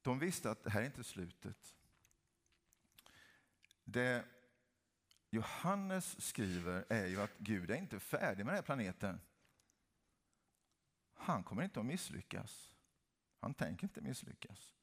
De 0.01 0.19
visste 0.19 0.51
att 0.51 0.63
det 0.63 0.69
här 0.69 0.81
är 0.81 0.85
inte 0.85 1.03
slutet. 1.03 1.75
Det 3.83 4.25
Johannes 5.29 6.25
skriver 6.25 6.85
är 6.89 7.07
ju 7.07 7.21
att 7.21 7.37
Gud 7.37 7.71
är 7.71 7.75
inte 7.75 7.99
färdig 7.99 8.45
med 8.45 8.53
den 8.53 8.55
här 8.55 8.61
planeten. 8.61 9.21
Han 11.13 11.43
kommer 11.43 11.63
inte 11.63 11.79
att 11.79 11.85
misslyckas. 11.85 12.73
Han 13.39 13.53
tänker 13.53 13.83
inte 13.83 14.01
misslyckas. 14.01 14.73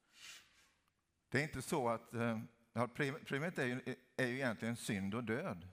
Det 1.29 1.39
är 1.39 1.43
inte 1.43 1.61
så 1.61 1.89
att 1.89 2.13
eh, 2.13 2.39
ja, 2.73 2.87
primet 3.25 3.59
är 3.59 3.65
ju, 3.65 3.95
är 4.17 4.27
ju 4.27 4.35
egentligen 4.35 4.75
synd 4.75 5.15
och 5.15 5.23
död. 5.23 5.67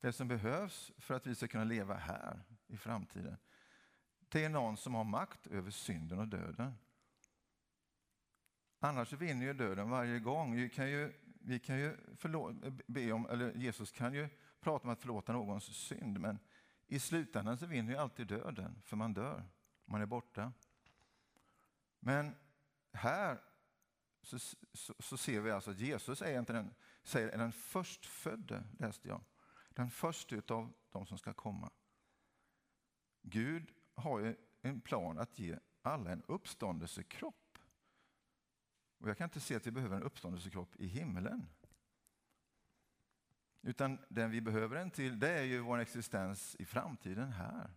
Det 0.00 0.12
som 0.12 0.28
behövs 0.28 0.92
för 0.98 1.14
att 1.14 1.26
vi 1.26 1.34
ska 1.34 1.48
kunna 1.48 1.64
leva 1.64 1.94
här 1.94 2.42
i 2.66 2.76
framtiden, 2.76 3.36
det 4.28 4.44
är 4.44 4.48
någon 4.48 4.76
som 4.76 4.94
har 4.94 5.04
makt 5.04 5.46
över 5.46 5.70
synden 5.70 6.18
och 6.18 6.28
döden. 6.28 6.74
Annars 8.78 9.12
vinner 9.12 9.46
ju 9.46 9.52
döden 9.52 9.90
varje 9.90 10.18
gång. 10.18 10.56
Vi 10.56 10.68
kan 10.68 10.90
ju, 10.90 11.12
vi 11.44 11.58
kan 11.58 11.78
ju 11.78 11.96
be 12.86 13.12
om, 13.12 13.26
eller 13.26 13.52
Jesus 13.52 13.90
kan 13.90 14.14
ju 14.14 14.28
prata 14.60 14.84
om 14.84 14.92
att 14.92 15.00
förlåta 15.00 15.32
någons 15.32 15.64
synd, 15.64 16.20
men 16.20 16.38
i 16.86 16.98
slutändan 16.98 17.58
så 17.58 17.66
vinner 17.66 17.92
ju 17.92 17.98
alltid 17.98 18.26
döden, 18.26 18.82
för 18.84 18.96
man 18.96 19.14
dör, 19.14 19.44
man 19.84 20.02
är 20.02 20.06
borta. 20.06 20.52
Men 22.00 22.34
här 22.92 23.40
så, 24.22 24.38
så, 24.72 24.94
så 24.98 25.16
ser 25.16 25.40
vi 25.40 25.50
alltså 25.50 25.70
att 25.70 25.78
Jesus 25.78 26.22
är 26.22 26.38
inte 26.38 26.52
den, 26.52 26.74
säger, 27.02 27.28
är 27.28 27.38
den 27.38 27.52
förstfödde, 27.52 28.64
läste 28.78 29.08
jag. 29.08 29.24
Den 29.68 29.90
första 29.90 30.54
av 30.54 30.72
de 30.90 31.06
som 31.06 31.18
ska 31.18 31.32
komma. 31.32 31.70
Gud 33.22 33.72
har 33.94 34.20
ju 34.20 34.36
en 34.60 34.80
plan 34.80 35.18
att 35.18 35.38
ge 35.38 35.58
alla 35.82 36.10
en 36.10 36.22
uppståndelsekropp. 36.22 37.43
Och 39.04 39.10
jag 39.10 39.18
kan 39.18 39.24
inte 39.24 39.40
se 39.40 39.54
att 39.54 39.66
vi 39.66 39.70
behöver 39.70 39.96
en 39.96 40.02
uppståndelsekropp 40.02 40.76
i 40.76 40.86
himlen. 40.86 41.46
Utan 43.62 43.98
den 44.08 44.30
vi 44.30 44.40
behöver 44.40 44.76
den 44.76 44.90
till, 44.90 45.18
det 45.18 45.28
är 45.28 45.42
ju 45.42 45.60
vår 45.60 45.78
existens 45.78 46.56
i 46.58 46.64
framtiden 46.64 47.32
här. 47.32 47.70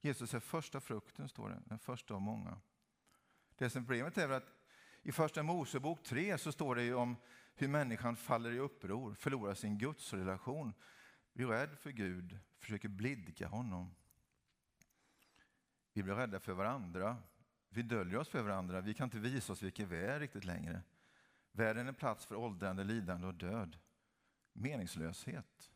Jesus 0.00 0.34
är 0.34 0.40
första 0.40 0.80
frukten, 0.80 1.28
står 1.28 1.48
det, 1.48 1.62
den 1.64 1.78
första 1.78 2.14
av 2.14 2.20
många. 2.20 2.60
Det 3.56 3.70
som 3.70 3.84
problemet 3.84 4.18
är 4.18 4.28
att 4.28 4.52
i 5.02 5.12
Första 5.12 5.42
Mosebok 5.42 6.02
3 6.02 6.38
så 6.38 6.52
står 6.52 6.74
det 6.74 6.82
ju 6.82 6.94
om 6.94 7.16
hur 7.54 7.68
människan 7.68 8.16
faller 8.16 8.52
i 8.52 8.58
uppror, 8.58 9.14
förlorar 9.14 9.54
sin 9.54 9.78
gudsrelation, 9.78 10.74
blir 11.32 11.46
rädd 11.46 11.78
för 11.78 11.90
Gud, 11.90 12.38
försöker 12.58 12.88
blidka 12.88 13.48
honom. 13.48 13.94
Vi 15.92 16.02
blir 16.02 16.14
rädda 16.14 16.40
för 16.40 16.52
varandra, 16.52 17.22
vi 17.72 17.82
döljer 17.82 18.18
oss 18.18 18.28
för 18.28 18.42
varandra, 18.42 18.80
vi 18.80 18.94
kan 18.94 19.04
inte 19.04 19.18
visa 19.18 19.52
oss 19.52 19.62
vilka 19.62 19.86
vi 19.86 19.96
är 19.96 20.20
riktigt 20.20 20.44
längre. 20.44 20.82
Världen 21.52 21.88
är 21.88 21.92
plats 21.92 22.26
för 22.26 22.34
åldrande, 22.34 22.84
lidande 22.84 23.26
och 23.26 23.34
död. 23.34 23.78
Meningslöshet. 24.52 25.70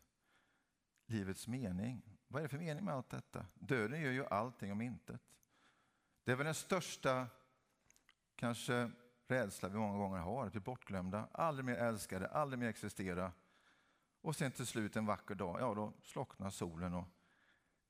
Livets 1.05 1.47
mening. 1.47 2.17
Vad 2.27 2.39
är 2.39 2.43
det 2.43 2.49
för 2.49 2.57
mening 2.57 2.85
med 2.85 2.93
allt 2.93 3.09
detta? 3.09 3.45
Döden 3.53 4.01
gör 4.01 4.11
ju 4.11 4.25
allting 4.25 4.71
om 4.71 4.81
intet. 4.81 5.21
Det 6.23 6.31
är 6.31 6.35
väl 6.35 6.45
den 6.45 6.53
största 6.53 7.27
kanske 8.35 8.91
rädsla 9.27 9.69
vi 9.69 9.77
många 9.77 9.97
gånger 9.97 10.19
har, 10.19 10.45
att 10.45 10.51
bli 10.51 10.61
bortglömda, 10.61 11.27
aldrig 11.31 11.65
mer 11.65 11.75
älskade, 11.75 12.27
aldrig 12.27 12.59
mer 12.59 12.67
existera. 12.67 13.31
Och 14.21 14.35
sen 14.35 14.51
till 14.51 14.65
slut 14.65 14.95
en 14.95 15.05
vacker 15.05 15.35
dag, 15.35 15.61
ja 15.61 15.73
då 15.73 15.93
slocknar 16.03 16.49
solen 16.49 16.93
och 16.93 17.07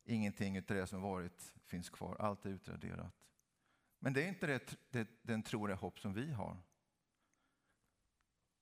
ingenting 0.04 0.58
av 0.58 0.64
det 0.68 0.88
som 0.88 1.02
varit 1.02 1.54
finns 1.66 1.90
kvar, 1.90 2.16
allt 2.20 2.46
är 2.46 2.50
utraderat. 2.50 3.27
Men 4.00 4.14
det 4.14 4.24
är 4.24 4.28
inte 4.28 4.48
det, 4.48 4.78
det, 4.90 5.08
den 5.22 5.44
tro 5.44 5.62
och 5.62 5.68
det 5.68 5.76
hopp 5.76 6.00
som 6.00 6.14
vi 6.14 6.32
har. 6.32 6.58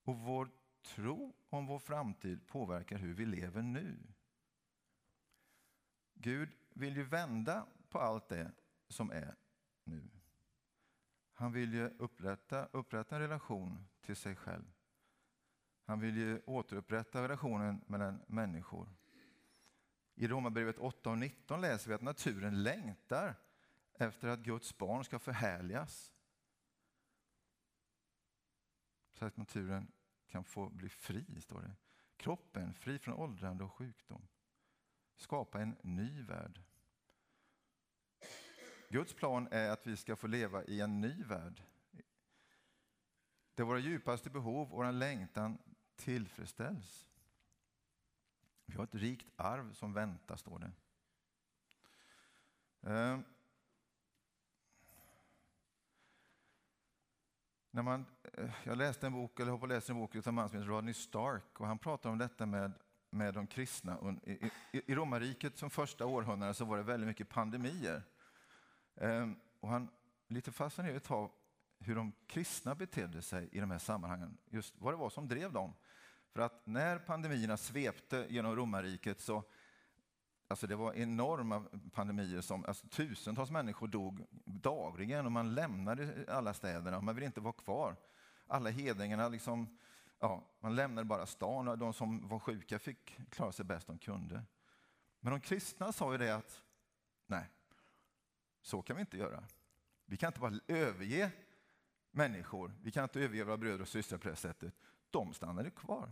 Och 0.02 0.16
vår 0.16 0.50
tro 0.82 1.36
om 1.48 1.66
vår 1.66 1.78
framtid 1.78 2.46
påverkar 2.46 2.98
hur 2.98 3.14
vi 3.14 3.26
lever 3.26 3.62
nu. 3.62 3.98
Gud 6.14 6.48
vill 6.68 6.96
ju 6.96 7.02
vända 7.02 7.66
på 7.88 7.98
allt 7.98 8.28
det 8.28 8.52
som 8.88 9.10
är 9.10 9.34
nu. 9.84 10.10
Han 11.32 11.52
vill 11.52 11.74
ju 11.74 11.88
upprätta, 11.88 12.66
upprätta 12.66 13.16
en 13.16 13.22
relation 13.22 13.88
till 14.00 14.16
sig 14.16 14.36
själv. 14.36 14.72
Han 15.84 16.00
vill 16.00 16.16
ju 16.16 16.40
återupprätta 16.46 17.22
relationen 17.22 17.84
mellan 17.86 18.22
människor. 18.26 18.88
I 20.14 20.28
Romarbrevet 20.28 20.78
8 20.78 21.10
och 21.10 21.18
19 21.18 21.60
läser 21.60 21.88
vi 21.88 21.94
att 21.94 22.02
naturen 22.02 22.62
längtar 22.62 23.34
efter 23.98 24.28
att 24.28 24.40
Guds 24.40 24.78
barn 24.78 25.04
ska 25.04 25.18
förhärligas. 25.18 26.12
Så 29.12 29.24
att 29.24 29.36
naturen 29.36 29.92
kan 30.26 30.44
få 30.44 30.68
bli 30.68 30.88
fri, 30.88 31.40
står 31.40 31.60
det. 31.60 31.76
Kroppen 32.16 32.74
fri 32.74 32.98
från 32.98 33.14
åldrande 33.14 33.64
och 33.64 33.72
sjukdom. 33.72 34.28
Skapa 35.16 35.60
en 35.60 35.76
ny 35.82 36.22
värld. 36.22 36.62
Guds 38.88 39.14
plan 39.14 39.48
är 39.50 39.70
att 39.70 39.86
vi 39.86 39.96
ska 39.96 40.16
få 40.16 40.26
leva 40.26 40.64
i 40.64 40.80
en 40.80 41.00
ny 41.00 41.24
värld. 41.24 41.62
Där 43.54 43.64
våra 43.64 43.78
djupaste 43.78 44.30
behov 44.30 44.72
och 44.72 44.76
vår 44.76 44.92
längtan 44.92 45.58
tillfredsställs. 45.96 47.06
Vi 48.64 48.74
har 48.74 48.84
ett 48.84 48.94
rikt 48.94 49.32
arv 49.36 49.72
som 49.72 49.92
väntar, 49.92 50.36
står 50.36 50.58
det. 50.58 50.72
Ehm, 52.90 53.24
när 57.76 57.82
man, 57.82 58.06
eh, 58.32 58.50
jag 58.64 58.78
läste 58.78 59.06
en 59.06 59.12
bok, 59.12 59.40
eller 59.40 59.52
har 59.52 59.66
läst 59.66 59.90
en 59.90 59.96
bok 59.96 60.16
av 60.16 60.28
en 60.28 60.34
man 60.34 60.48
som 60.48 60.58
heter 60.58 60.68
Rodney 60.68 60.94
Stark 60.94 61.60
och 61.60 61.66
han 61.66 61.78
pratar 61.78 62.10
om 62.10 62.18
detta 62.18 62.46
med, 62.46 62.72
med 63.10 63.34
de 63.34 63.46
kristna. 63.46 64.16
I, 64.22 64.32
i, 64.72 64.82
i 64.86 64.94
romarriket 64.94 65.58
som 65.58 65.70
första 65.70 66.06
århundrade 66.06 66.54
så 66.54 66.64
var 66.64 66.76
det 66.76 66.82
väldigt 66.82 67.06
mycket 67.06 67.28
pandemier. 67.28 68.02
Ehm, 68.96 69.36
och 69.60 69.68
han 69.68 69.88
lite 70.28 70.52
fascinerad 70.52 71.02
av 71.06 71.30
hur 71.78 71.94
de 71.94 72.12
kristna 72.26 72.74
betedde 72.74 73.22
sig 73.22 73.48
i 73.52 73.60
de 73.60 73.70
här 73.70 73.78
sammanhangen, 73.78 74.38
just 74.50 74.74
vad 74.78 74.92
det 74.92 74.96
var 74.96 75.10
som 75.10 75.28
drev 75.28 75.52
dem. 75.52 75.72
För 76.32 76.40
att 76.40 76.66
när 76.66 76.98
pandemierna 76.98 77.56
svepte 77.56 78.26
genom 78.28 78.56
romarriket 78.56 79.20
så 79.20 79.44
Alltså 80.48 80.66
det 80.66 80.76
var 80.76 80.94
enorma 80.94 81.64
pandemier, 81.92 82.40
som, 82.40 82.64
alltså 82.64 82.88
tusentals 82.88 83.50
människor 83.50 83.88
dog 83.88 84.26
dagligen 84.44 85.26
och 85.26 85.32
man 85.32 85.54
lämnade 85.54 86.24
alla 86.28 86.54
städerna, 86.54 87.00
man 87.00 87.14
ville 87.14 87.26
inte 87.26 87.40
vara 87.40 87.52
kvar. 87.52 87.96
Alla 88.46 88.70
hedningarna, 88.70 89.28
liksom, 89.28 89.78
ja, 90.18 90.44
man 90.60 90.74
lämnade 90.74 91.04
bara 91.04 91.26
stan 91.26 91.68
och 91.68 91.78
de 91.78 91.92
som 91.92 92.28
var 92.28 92.38
sjuka 92.38 92.78
fick 92.78 93.18
klara 93.30 93.52
sig 93.52 93.64
bäst 93.64 93.86
de 93.86 93.98
kunde. 93.98 94.42
Men 95.20 95.32
de 95.32 95.40
kristna 95.40 95.92
sa 95.92 96.12
ju 96.12 96.18
det 96.18 96.36
att 96.36 96.62
nej, 97.26 97.48
så 98.62 98.82
kan 98.82 98.96
vi 98.96 99.00
inte 99.00 99.16
göra. 99.16 99.44
Vi 100.04 100.16
kan 100.16 100.28
inte 100.28 100.40
bara 100.40 100.60
överge 100.68 101.30
människor. 102.10 102.72
Vi 102.82 102.90
kan 102.90 103.02
inte 103.02 103.20
överge 103.20 103.44
våra 103.44 103.56
bröder 103.56 103.80
och 103.80 103.88
systrar 103.88 104.18
på 104.18 104.28
det 104.28 104.36
sättet. 104.36 104.74
De 105.10 105.34
stannade 105.34 105.70
kvar. 105.70 106.10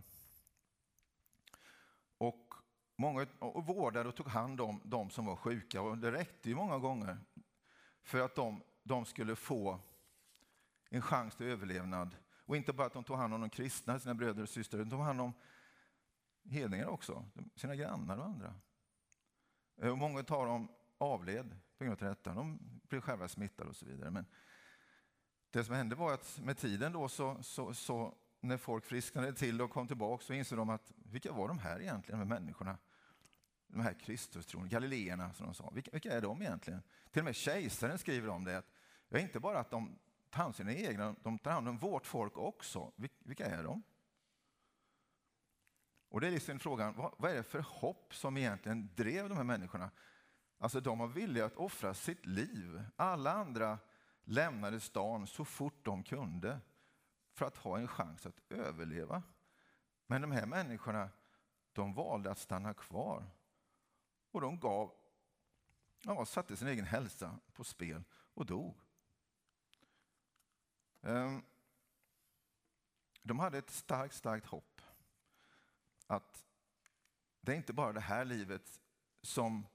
Och 2.19 2.55
många 2.97 3.27
och 3.39 3.67
vårdade 3.67 4.09
och 4.09 4.15
tog 4.15 4.29
hand 4.29 4.61
om 4.61 4.81
de 4.85 5.11
som 5.11 5.27
var 5.27 5.37
sjuka. 5.37 5.83
Och 5.83 5.99
det 5.99 6.13
räckte 6.13 6.49
ju 6.49 6.55
många 6.55 6.79
gånger 6.79 7.19
för 8.03 8.21
att 8.21 8.35
de, 8.35 8.63
de 8.83 9.05
skulle 9.05 9.37
få 9.37 9.81
en 10.91 11.03
chans 11.03 11.37
till 11.37 11.47
överlevnad. 11.47 12.17
Och 12.47 12.57
inte 12.57 12.73
bara 12.73 12.87
att 12.87 12.93
de 12.93 13.05
tog 13.05 13.17
hand 13.17 13.35
om 13.35 13.41
de 13.41 13.51
kristna, 13.51 13.99
sina 13.99 14.15
bröder 14.15 14.43
och 14.43 14.49
systrar, 14.49 14.81
utan 14.81 14.89
de 14.89 14.97
tog 14.97 15.05
hand 15.05 15.21
om 15.21 15.33
hedningar 16.45 16.87
också, 16.87 17.25
sina 17.57 17.77
grannar 17.77 18.17
och 18.17 18.25
andra. 18.25 18.55
Och 19.77 19.99
många 19.99 20.19
av 20.19 20.47
dem 20.47 20.69
avled 20.99 21.57
på 21.79 21.85
grund 21.85 22.03
av 22.03 22.09
detta. 22.09 22.35
De 22.35 22.59
blev 22.89 23.01
själva 23.01 23.29
smittade 23.29 23.71
och 23.71 23.77
så 23.77 23.87
vidare. 23.87 24.11
Men 24.11 24.27
det 25.51 25.65
som 25.65 25.75
hände 25.75 25.95
var 25.95 26.15
att 26.15 26.41
med 26.43 26.59
tiden 26.59 26.93
då 26.93 27.09
så, 27.09 27.43
så, 27.43 27.75
så 27.75 28.15
när 28.41 28.57
folk 28.57 28.85
frisknade 28.85 29.33
till 29.33 29.63
och 29.63 29.71
kom 29.71 29.87
tillbaka 29.87 30.25
så 30.25 30.33
insåg 30.33 30.59
de 30.59 30.71
att 30.71 30.93
vilka 30.97 31.33
var 31.33 31.49
de 31.49 31.59
här 31.59 31.81
egentligen, 31.81 32.21
de 32.21 32.31
här 32.31 32.41
människorna? 32.41 32.79
De 33.75 33.81
här 33.81 33.93
Kristustron, 33.93 34.69
galileerna 34.69 35.33
som 35.33 35.47
de 35.47 35.55
sa. 35.55 35.71
Vilka, 35.71 35.91
vilka, 35.93 36.13
är 36.13 36.21
de 36.21 36.43
egentligen? 36.43 36.83
Till 37.11 37.21
och 37.21 37.25
med 37.25 37.35
kejsaren 37.35 37.99
skriver 37.99 38.29
om 38.29 38.45
det. 38.45 38.59
Att, 38.59 38.71
ja, 39.09 39.19
inte 39.19 39.41
bara 39.41 39.59
att 39.59 39.71
de 39.71 39.99
tar 40.31 40.39
hand 40.39 40.49
om 40.49 40.53
sina 40.55 40.75
egna, 40.75 41.15
de 41.23 41.39
tar 41.39 41.51
hand 41.51 41.69
om 41.69 41.79
vårt 41.79 42.07
folk 42.07 42.37
också. 42.37 42.93
Vilka 43.19 43.47
är 43.47 43.65
de? 43.65 43.83
Och 46.09 46.21
det 46.21 46.27
är 46.27 46.31
liksom 46.31 46.59
frågan, 46.59 46.95
vad, 46.97 47.15
vad 47.19 47.31
är 47.31 47.35
det 47.35 47.43
för 47.43 47.61
hopp 47.61 48.15
som 48.15 48.37
egentligen 48.37 48.91
drev 48.95 49.29
de 49.29 49.37
här 49.37 49.45
människorna? 49.45 49.91
Alltså 50.59 50.81
de 50.81 50.99
var 50.99 51.07
villiga 51.07 51.45
att 51.45 51.57
offra 51.57 51.95
sitt 51.95 52.27
liv. 52.27 52.83
Alla 52.97 53.33
andra 53.33 53.79
lämnade 54.25 54.81
stan 54.81 55.27
så 55.27 55.45
fort 55.45 55.85
de 55.85 56.03
kunde 56.03 56.61
för 57.33 57.47
att 57.47 57.57
ha 57.57 57.79
en 57.79 57.89
chans 57.89 58.27
att 58.27 58.41
överleva. 58.51 59.23
Men 60.07 60.23
de 60.23 60.33
här 60.33 60.47
människorna, 60.47 61.09
de 61.73 61.95
valde 61.95 62.31
att 62.31 62.39
stanna 62.39 62.75
kvar. 62.75 63.25
Och 64.35 64.41
de 64.41 64.61
gav, 64.61 64.95
ja, 66.03 66.27
satte 66.27 66.57
sin 66.57 66.69
egen 66.69 66.85
hälsa 66.85 67.39
på 67.53 67.65
spel 67.65 68.05
och 68.13 68.47
dog. 68.47 68.81
Ehm, 71.03 71.43
de 73.23 73.39
hade 73.39 73.59
ett 73.59 73.71
starkt, 73.71 74.15
starkt 74.15 74.47
hopp 74.47 74.81
att 76.07 76.47
det 77.41 77.53
är 77.53 77.57
inte 77.57 77.73
bara 77.73 77.93
det 77.93 78.01
här 78.01 78.25
livet 78.25 78.81
som 79.23 79.67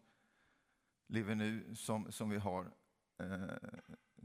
lever 1.07 1.35
nu 1.35 1.75
som, 1.75 2.11
som 2.11 2.29
vi 2.29 2.37
har 2.37 2.71
eh, 3.17 3.57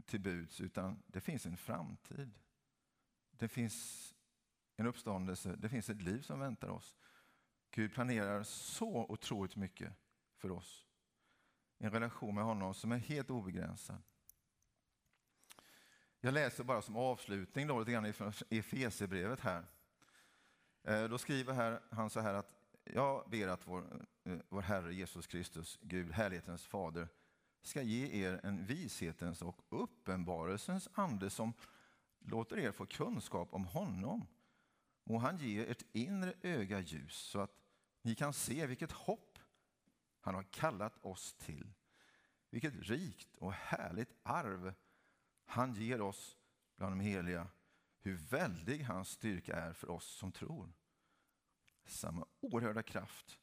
till 0.05 0.21
buds, 0.21 0.61
utan 0.61 1.03
det 1.07 1.21
finns 1.21 1.47
en 1.47 1.57
framtid. 1.57 2.39
Det 3.31 3.49
finns 3.49 4.15
en 4.77 4.87
uppståndelse, 4.87 5.57
det 5.57 5.69
finns 5.69 5.91
ett 5.91 6.03
liv 6.03 6.23
som 6.23 6.41
väntar 6.41 6.69
oss. 6.69 6.97
Gud 7.71 7.93
planerar 7.93 8.43
så 8.43 9.07
otroligt 9.09 9.57
mycket 9.57 10.04
för 10.45 10.51
oss. 10.51 10.87
En 11.79 11.91
relation 11.91 12.35
med 12.35 12.45
honom 12.45 12.75
som 12.75 12.93
är 12.93 12.97
helt 12.97 13.31
obegränsad. 13.31 14.03
Jag 16.21 16.35
läser 16.35 16.65
bara 16.65 16.83
som 16.83 16.97
avslutning 16.97 17.67
då, 17.67 17.79
lite 17.79 17.93
grann 17.93 18.07
ifrån 18.07 18.33
Efesierbrevet 18.51 19.41
här. 19.41 19.65
Eh, 20.83 21.05
då 21.05 21.19
skriver 21.19 21.53
här, 21.53 21.81
han 21.91 22.11
så 22.11 22.21
här 22.21 22.35
att 22.35 22.53
jag 22.85 23.31
ber 23.31 23.49
att 23.49 23.67
vår, 23.67 24.07
eh, 24.25 24.39
vår 24.49 24.63
Herre 24.63 24.95
Jesus 24.95 25.27
Kristus, 25.27 25.79
Gud, 25.83 26.13
härlighetens 26.13 26.67
fader, 26.67 27.09
ska 27.63 27.83
ge 27.83 28.25
er 28.25 28.41
en 28.43 28.67
vishetens 28.67 29.43
och 29.43 29.61
uppenbarelsens 29.69 30.89
ande 30.95 31.31
som 31.31 31.53
låter 32.19 32.59
er 32.59 32.73
få 32.73 32.87
kunskap 32.87 33.55
om 33.55 33.65
honom. 33.65 34.27
Må 35.05 35.19
han 35.19 35.37
ge 35.37 35.71
ert 35.71 35.83
inre 35.93 36.35
öga 36.43 36.81
ljus 36.81 37.15
så 37.15 37.41
att 37.41 37.53
ni 38.03 38.15
kan 38.15 38.33
se 38.33 38.67
vilket 38.67 38.93
hopp 38.93 39.34
han 40.25 40.35
har 40.35 40.43
kallat 40.43 41.05
oss 41.05 41.35
till. 41.35 41.75
Vilket 42.51 42.75
rikt 42.75 43.37
och 43.37 43.53
härligt 43.53 44.13
arv 44.23 44.75
han 45.45 45.75
ger 45.75 46.01
oss 46.01 46.37
bland 46.77 46.93
de 46.93 47.01
heliga. 47.01 47.49
Hur 48.01 48.17
väldig 48.17 48.83
hans 48.83 49.09
styrka 49.09 49.57
är 49.57 49.73
för 49.73 49.91
oss 49.91 50.07
som 50.07 50.33
tror. 50.33 50.73
Samma 51.85 52.27
oerhörda 52.41 52.83
kraft 52.83 53.39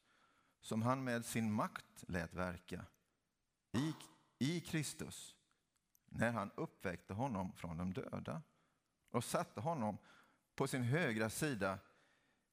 som 0.60 0.82
han 0.82 1.04
med 1.04 1.24
sin 1.24 1.52
makt 1.52 2.04
lät 2.08 2.34
verka 2.34 2.86
i, 3.72 3.94
i 4.38 4.60
Kristus 4.60 5.36
när 6.04 6.32
han 6.32 6.50
uppväckte 6.54 7.14
honom 7.14 7.52
från 7.52 7.76
de 7.76 7.92
döda 7.92 8.42
och 9.10 9.24
satte 9.24 9.60
honom 9.60 9.98
på 10.54 10.66
sin 10.66 10.82
högra 10.82 11.30
sida 11.30 11.78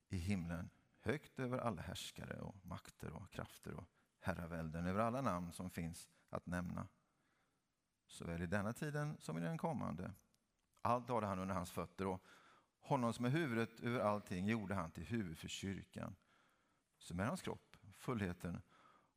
i 0.09 0.17
himlen, 0.17 0.69
högt 0.99 1.39
över 1.39 1.57
alla 1.57 1.81
härskare 1.81 2.39
och 2.39 2.65
makter 2.65 3.13
och 3.13 3.31
krafter 3.31 3.73
och 3.73 3.89
herravälden, 4.19 4.85
över 4.85 4.99
alla 4.99 5.21
namn 5.21 5.51
som 5.51 5.69
finns 5.69 6.09
att 6.29 6.45
nämna. 6.45 6.87
Såväl 8.07 8.41
i 8.41 8.47
denna 8.47 8.73
tiden 8.73 9.17
som 9.19 9.37
i 9.37 9.41
den 9.41 9.57
kommande. 9.57 10.13
Allt 10.81 11.09
hade 11.09 11.27
han 11.27 11.39
under 11.39 11.55
hans 11.55 11.71
fötter 11.71 12.07
och 12.07 12.23
honom 12.79 13.13
som 13.13 13.25
är 13.25 13.29
huvudet 13.29 13.79
över 13.79 13.99
allting 13.99 14.45
gjorde 14.45 14.75
han 14.75 14.91
till 14.91 15.03
huvud 15.05 15.37
för 15.37 15.47
kyrkan, 15.47 16.15
som 16.97 17.19
är 17.19 17.25
hans 17.25 17.41
kropp, 17.41 17.77
fullheten 17.93 18.61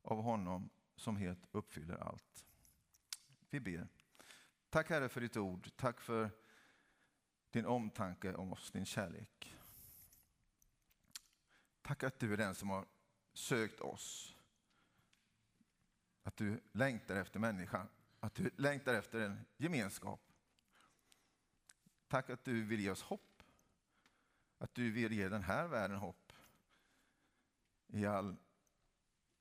av 0.01 0.21
honom 0.21 0.69
som 0.95 1.17
helt 1.17 1.47
uppfyller 1.51 1.95
allt. 1.95 2.45
Vi 3.49 3.59
ber. 3.59 3.87
Tack 4.69 4.89
Herre 4.89 5.09
för 5.09 5.21
ditt 5.21 5.37
ord. 5.37 5.69
Tack 5.75 6.01
för 6.01 6.31
din 7.49 7.65
omtanke 7.65 8.33
om 8.33 8.53
oss, 8.53 8.71
din 8.71 8.85
kärlek. 8.85 9.55
Tack 11.81 12.03
att 12.03 12.19
du 12.19 12.33
är 12.33 12.37
den 12.37 12.55
som 12.55 12.69
har 12.69 12.85
sökt 13.33 13.81
oss. 13.81 14.32
Att 16.23 16.37
du 16.37 16.61
längtar 16.71 17.15
efter 17.15 17.39
människan, 17.39 17.87
att 18.19 18.35
du 18.35 18.49
längtar 18.57 18.93
efter 18.93 19.19
en 19.19 19.45
gemenskap. 19.57 20.21
Tack 22.07 22.29
att 22.29 22.43
du 22.43 22.63
vill 22.63 22.79
ge 22.79 22.89
oss 22.89 23.01
hopp. 23.01 23.43
Att 24.57 24.75
du 24.75 24.91
vill 24.91 25.13
ge 25.13 25.29
den 25.29 25.43
här 25.43 25.67
världen 25.67 25.97
hopp. 25.97 26.33
I 27.87 28.05
all 28.05 28.35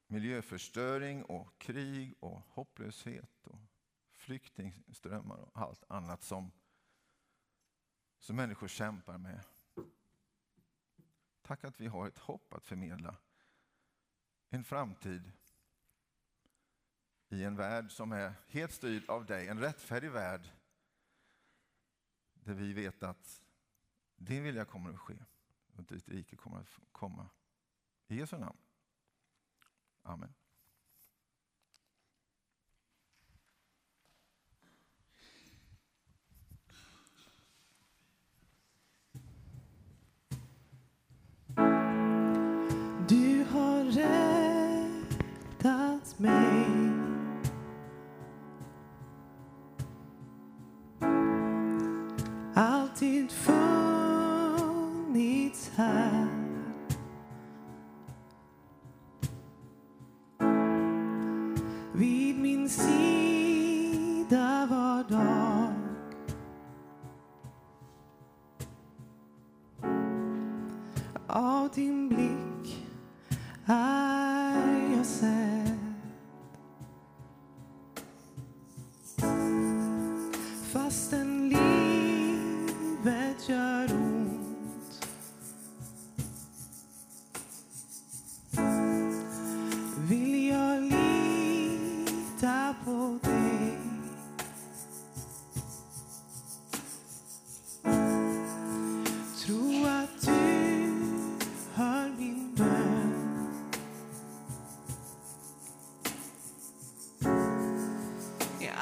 miljöförstöring 0.06 1.24
och 1.24 1.58
krig 1.58 2.14
och 2.20 2.42
hopplöshet 2.48 3.46
och 3.46 3.58
flyktingströmmar 4.10 5.36
och 5.36 5.50
allt 5.54 5.84
annat 5.88 6.22
som 6.22 6.50
som 8.22 8.36
människor 8.36 8.68
kämpar 8.68 9.18
med. 9.18 9.44
Tack 11.42 11.64
att 11.64 11.80
vi 11.80 11.86
har 11.86 12.08
ett 12.08 12.18
hopp 12.18 12.54
att 12.54 12.64
förmedla. 12.64 13.16
En 14.48 14.64
framtid 14.64 15.32
i 17.32 17.44
en 17.44 17.56
värld 17.56 17.90
som 17.90 18.12
är 18.12 18.32
helt 18.48 18.72
styrd 18.72 19.10
av 19.10 19.26
dig, 19.26 19.48
en 19.48 19.60
rättfärdig 19.60 20.10
värld 20.10 20.48
där 22.34 22.54
vi 22.54 22.72
vet 22.72 23.02
att 23.02 23.42
din 24.16 24.42
vilja 24.42 24.64
kommer 24.64 24.90
att 24.90 25.00
ske 25.00 25.14
och 25.76 25.84
ditt 25.84 26.08
rike 26.08 26.36
kommer 26.36 26.58
att 26.60 26.68
komma. 26.92 27.28
I 28.08 28.16
Jesu 28.16 28.38
namn. 28.38 28.58
Amen. 30.02 30.34
Du 43.08 43.44
har 43.44 43.84
räddat 43.84 44.98
mig 46.18 46.51
Alltid 52.92 53.30
funnits 53.30 54.90
här. 55.76 56.28
Vid 61.92 62.38
min 62.38 62.68
sida 62.68 63.88
var 64.70 65.04
dag. 65.10 65.72
Av 71.26 71.70
din 71.74 72.11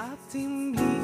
Att 0.00 0.32
din 0.32 0.72
blick 0.72 0.99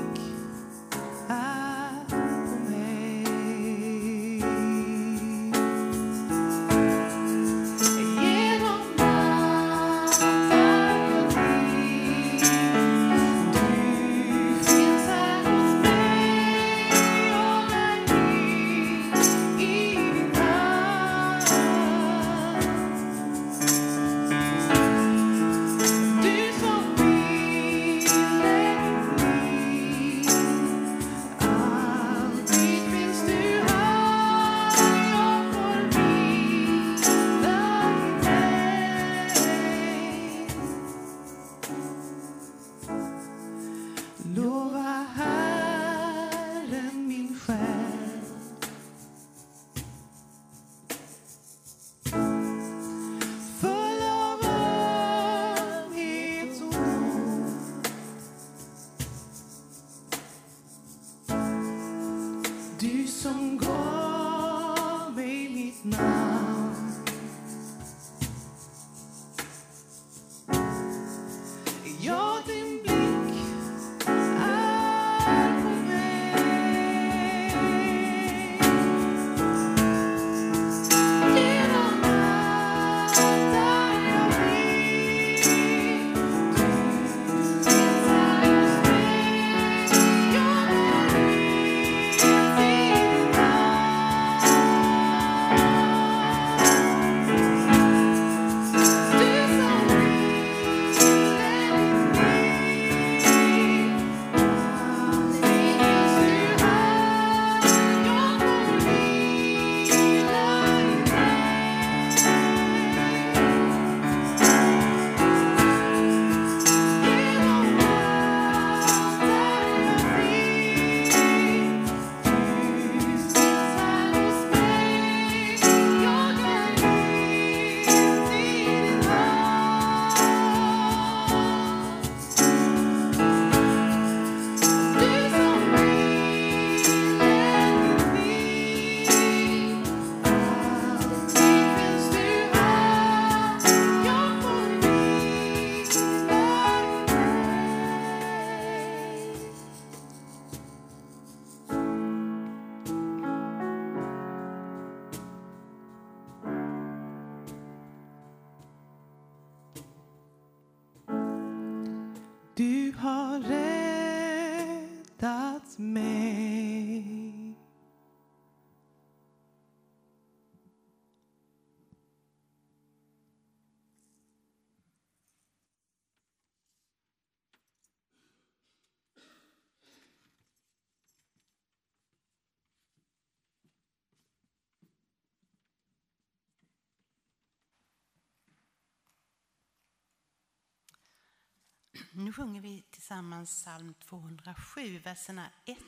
Nu 192.19 192.33
sjunger 192.33 192.61
vi 192.61 192.85
tillsammans 192.91 193.51
psalm 193.51 193.95
207, 193.95 194.99
verserna 194.99 195.51
1, 195.64 195.79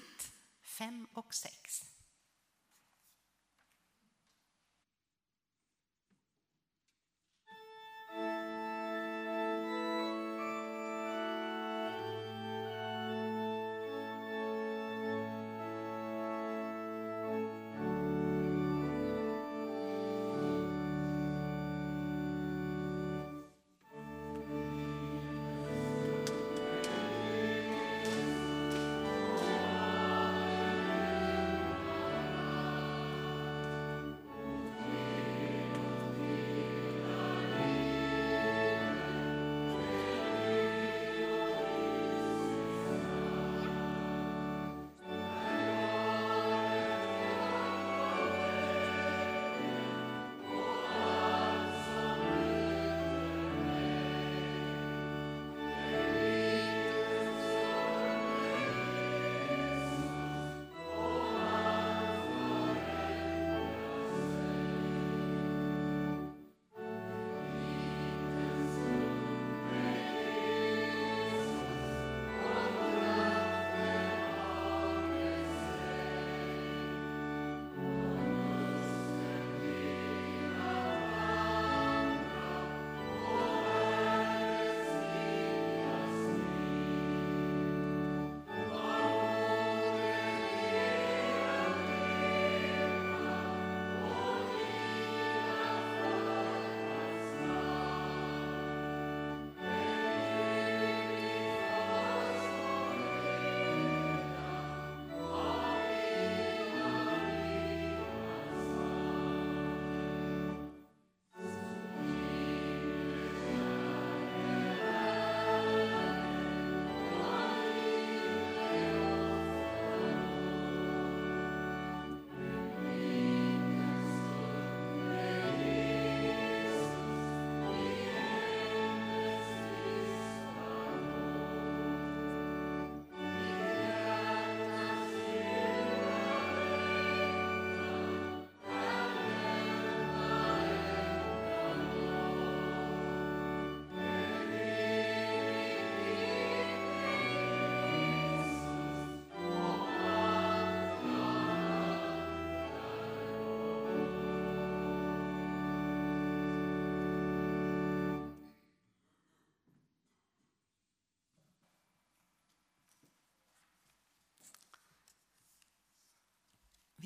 5 0.62 1.06
och 1.12 1.34
6. 1.34 1.97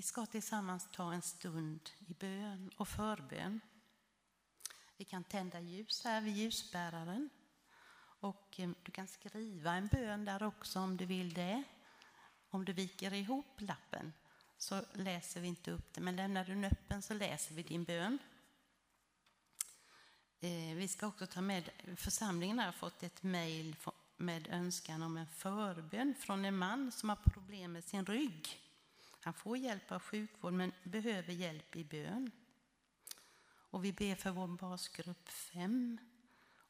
Vi 0.03 0.07
ska 0.07 0.27
tillsammans 0.27 0.89
ta 0.93 1.13
en 1.13 1.23
stund 1.23 1.91
i 1.99 2.15
bön 2.15 2.71
och 2.77 2.89
förbön. 2.89 3.61
Vi 4.97 5.05
kan 5.05 5.25
tända 5.25 5.61
ljus 5.61 6.05
här 6.05 6.21
vid 6.21 6.37
ljusbäraren. 6.37 7.31
Och 8.21 8.61
eh, 8.61 8.71
du 8.83 8.93
kan 8.93 9.07
skriva 9.07 9.73
en 9.73 9.87
bön 9.87 10.25
där 10.25 10.43
också 10.43 10.81
om 10.81 10.97
du 10.97 11.07
vill 11.07 11.35
det. 11.35 11.63
Om 12.51 12.65
du 12.65 12.73
viker 12.73 13.15
ihop 13.15 13.61
lappen 13.61 14.13
så 14.59 14.85
läser 14.93 15.41
vi 15.41 15.49
inte 15.49 15.71
upp 15.71 15.95
det, 15.95 16.01
men 16.01 16.17
lämnar 16.17 16.45
du 16.45 16.55
den 16.55 16.65
öppen 16.65 17.03
så 17.03 17.15
läser 17.15 17.55
vi 17.55 17.63
din 17.63 17.85
bön. 17.85 18.19
Eh, 20.41 20.77
vi 20.77 20.89
ska 20.89 21.07
också 21.07 21.27
ta 21.27 21.41
med, 21.41 21.71
församlingen 21.97 22.59
har 22.59 22.73
fått 22.73 23.03
ett 23.03 23.23
mejl 23.23 23.77
med 24.17 24.49
önskan 24.49 25.03
om 25.03 25.17
en 25.17 25.27
förbön 25.27 26.15
från 26.19 26.45
en 26.45 26.57
man 26.57 26.93
som 26.93 27.09
har 27.09 27.17
problem 27.17 27.73
med 27.73 27.85
sin 27.85 28.07
rygg. 28.07 28.63
Han 29.25 29.35
får 29.35 29.57
hjälp 29.57 29.93
av 29.93 30.01
sjukvård 30.01 30.53
men 30.53 30.73
behöver 30.85 31.33
hjälp 31.33 31.77
i 31.77 31.85
bön. 31.85 32.31
Och 33.45 33.85
vi 33.85 33.93
ber 33.93 34.14
för 34.14 34.31
vår 34.31 34.47
basgrupp 34.47 35.29
5 35.29 35.99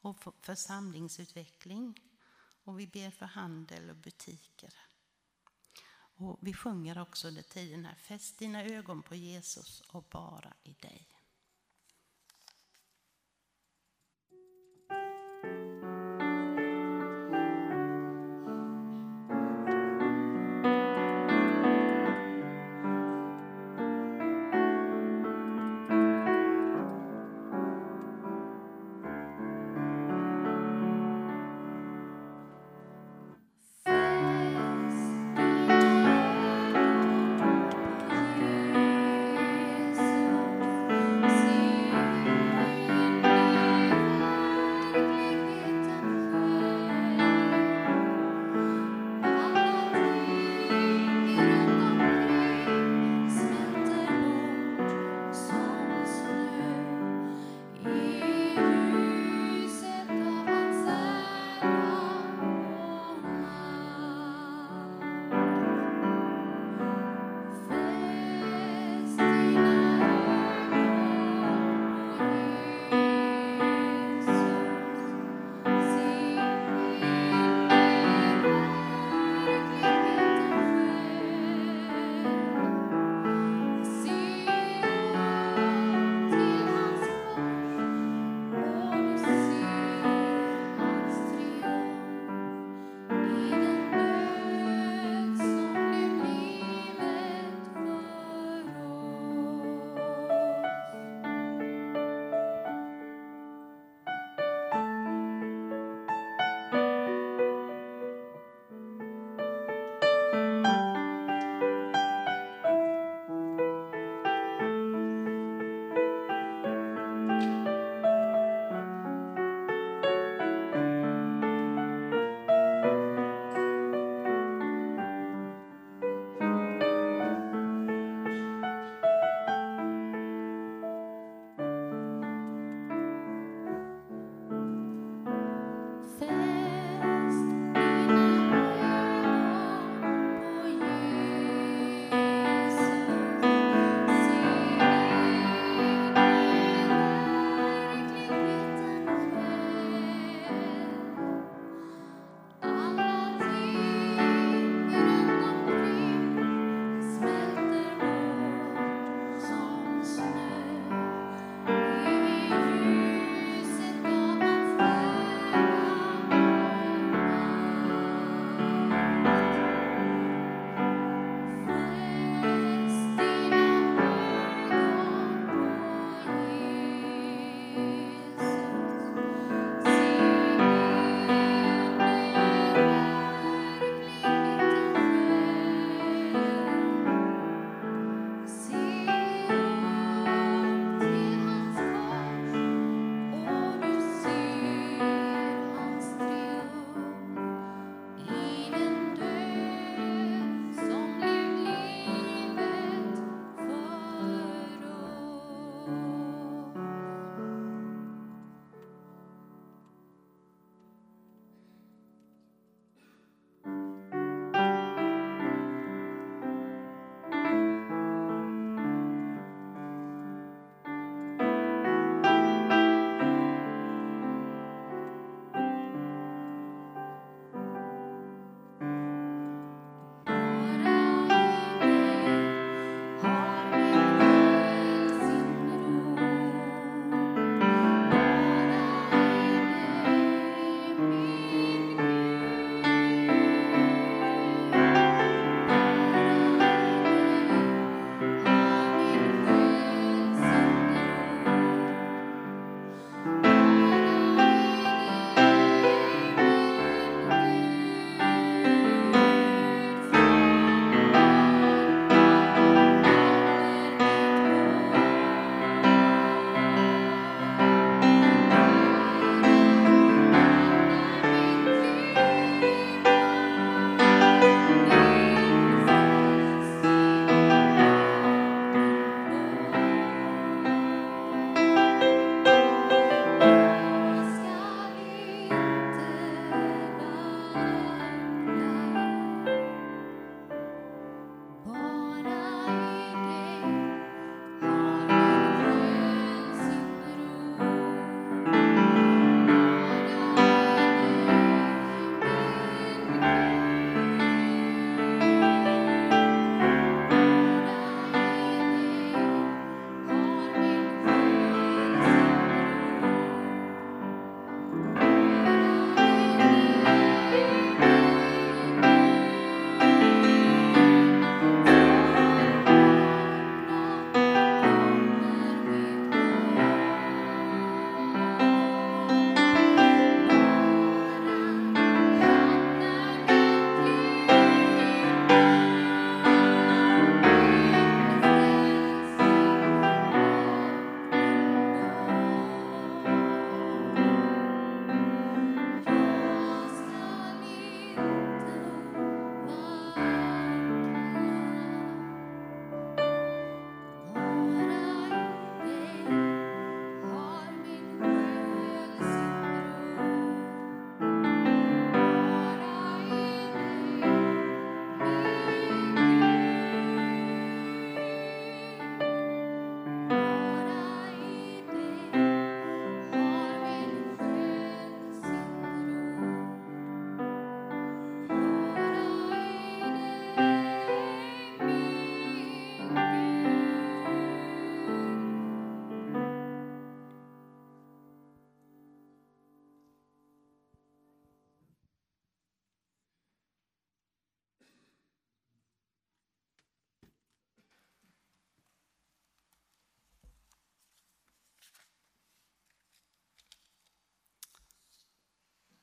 och 0.01 0.19
för 0.19 0.33
församlingsutveckling. 0.41 2.01
Och 2.65 2.81
vi 2.81 2.87
ber 2.87 3.11
för 3.11 3.27
handel 3.27 3.91
och 3.91 3.97
butiker. 3.97 4.75
Och 6.17 6.39
vi 6.41 6.55
sjunger 6.55 6.99
också 6.99 7.29
under 7.29 7.43
tiden 7.43 7.85
här, 7.85 7.95
fäst 7.95 8.39
dina 8.39 8.65
ögon 8.65 9.03
på 9.03 9.15
Jesus 9.15 9.81
och 9.81 10.03
bara 10.03 10.55
i 10.63 10.73
dig. 10.73 11.09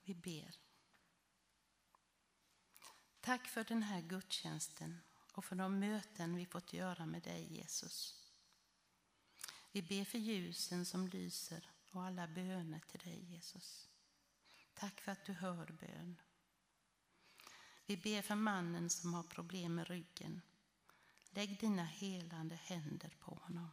Vi 0.10 0.16
ber. 0.16 0.56
Tack 3.22 3.48
för 3.48 3.64
den 3.64 3.84
här 3.84 4.02
gudstjänsten 4.02 5.02
och 5.34 5.46
för 5.46 5.56
de 5.56 5.80
möten 5.80 6.36
vi 6.36 6.46
fått 6.46 6.74
göra 6.74 7.06
med 7.06 7.22
dig 7.24 7.54
Jesus. 7.58 8.16
Vi 9.72 9.82
ber 9.82 10.06
för 10.06 10.18
ljusen 10.18 10.86
som 10.86 11.08
lyser 11.08 11.70
och 11.92 12.04
alla 12.04 12.28
böner 12.28 12.80
till 12.80 13.00
dig 13.00 13.34
Jesus. 13.34 13.90
Tack 14.74 15.02
för 15.02 15.12
att 15.12 15.26
du 15.26 15.34
hör 15.34 15.66
bön. 15.66 16.22
Vi 17.86 17.98
ber 17.98 18.22
för 18.22 18.36
mannen 18.36 18.90
som 18.90 19.14
har 19.14 19.24
problem 19.24 19.76
med 19.76 19.88
ryggen. 19.88 20.42
Lägg 21.30 21.60
dina 21.60 21.86
helande 21.86 22.56
händer 22.56 23.16
på 23.20 23.36
honom. 23.42 23.70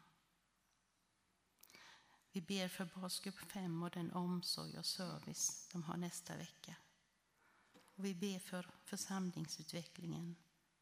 Vi 2.37 2.43
ber 2.43 2.68
för 2.68 2.84
basgrupp 2.84 3.39
5 3.39 3.82
och 3.82 3.91
den 3.91 4.12
omsorg 4.12 4.78
och 4.78 4.87
service 4.87 5.68
de 5.72 5.82
har 5.82 5.97
nästa 5.97 6.37
vecka. 6.37 6.76
Och 7.95 8.05
vi 8.05 8.14
ber 8.14 8.39
för 8.39 8.70
församlingsutvecklingen. 8.84 10.37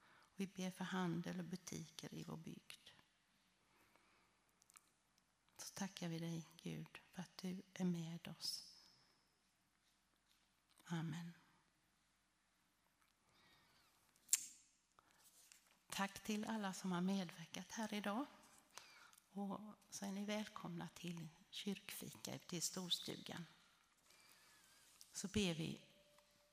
Och 0.08 0.40
vi 0.40 0.46
ber 0.46 0.70
för 0.70 0.84
handel 0.84 1.38
och 1.38 1.44
butiker 1.44 2.14
i 2.14 2.24
vår 2.24 2.36
bygd. 2.36 2.88
Så 5.56 5.74
tackar 5.74 6.08
vi 6.08 6.18
dig 6.18 6.48
Gud 6.62 6.98
för 7.08 7.22
att 7.22 7.36
du 7.36 7.62
är 7.74 7.84
med 7.84 8.28
oss. 8.28 8.64
Amen. 10.84 11.32
Tack 15.88 16.24
till 16.24 16.44
alla 16.44 16.72
som 16.72 16.92
har 16.92 17.00
medverkat 17.00 17.70
här 17.70 17.94
idag. 17.94 18.26
Och 19.32 19.60
så 19.90 20.04
är 20.04 20.12
ni 20.12 20.24
välkomna 20.24 20.88
till 20.88 21.28
kyrkfika 21.54 22.34
ute 22.34 22.56
i 22.56 22.60
storstugan. 22.60 23.46
Så 25.12 25.28
ber 25.28 25.54
vi 25.54 25.80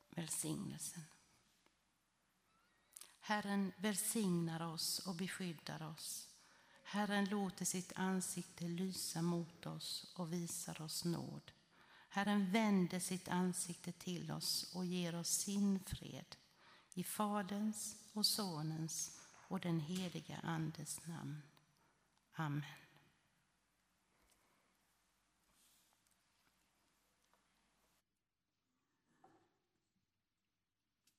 välsignelsen. 0.09 1.03
Herren 3.19 3.71
välsignar 3.77 4.73
oss 4.73 4.99
och 4.99 5.15
beskyddar 5.15 5.87
oss. 5.87 6.27
Herren 6.83 7.25
låter 7.25 7.65
sitt 7.65 7.93
ansikte 7.95 8.67
lysa 8.67 9.21
mot 9.21 9.65
oss 9.65 10.13
och 10.15 10.33
visar 10.33 10.81
oss 10.81 11.05
nåd. 11.05 11.51
Herren 12.09 12.51
vänder 12.51 12.99
sitt 12.99 13.27
ansikte 13.27 13.91
till 13.91 14.31
oss 14.31 14.75
och 14.75 14.85
ger 14.85 15.15
oss 15.15 15.29
sin 15.29 15.79
fred. 15.79 16.35
I 16.93 17.03
Faderns 17.03 17.95
och 18.13 18.25
Sonens 18.25 19.19
och 19.47 19.59
den 19.59 19.79
heliga 19.79 20.39
Andes 20.43 21.05
namn. 21.05 21.41
Amen. 22.33 22.80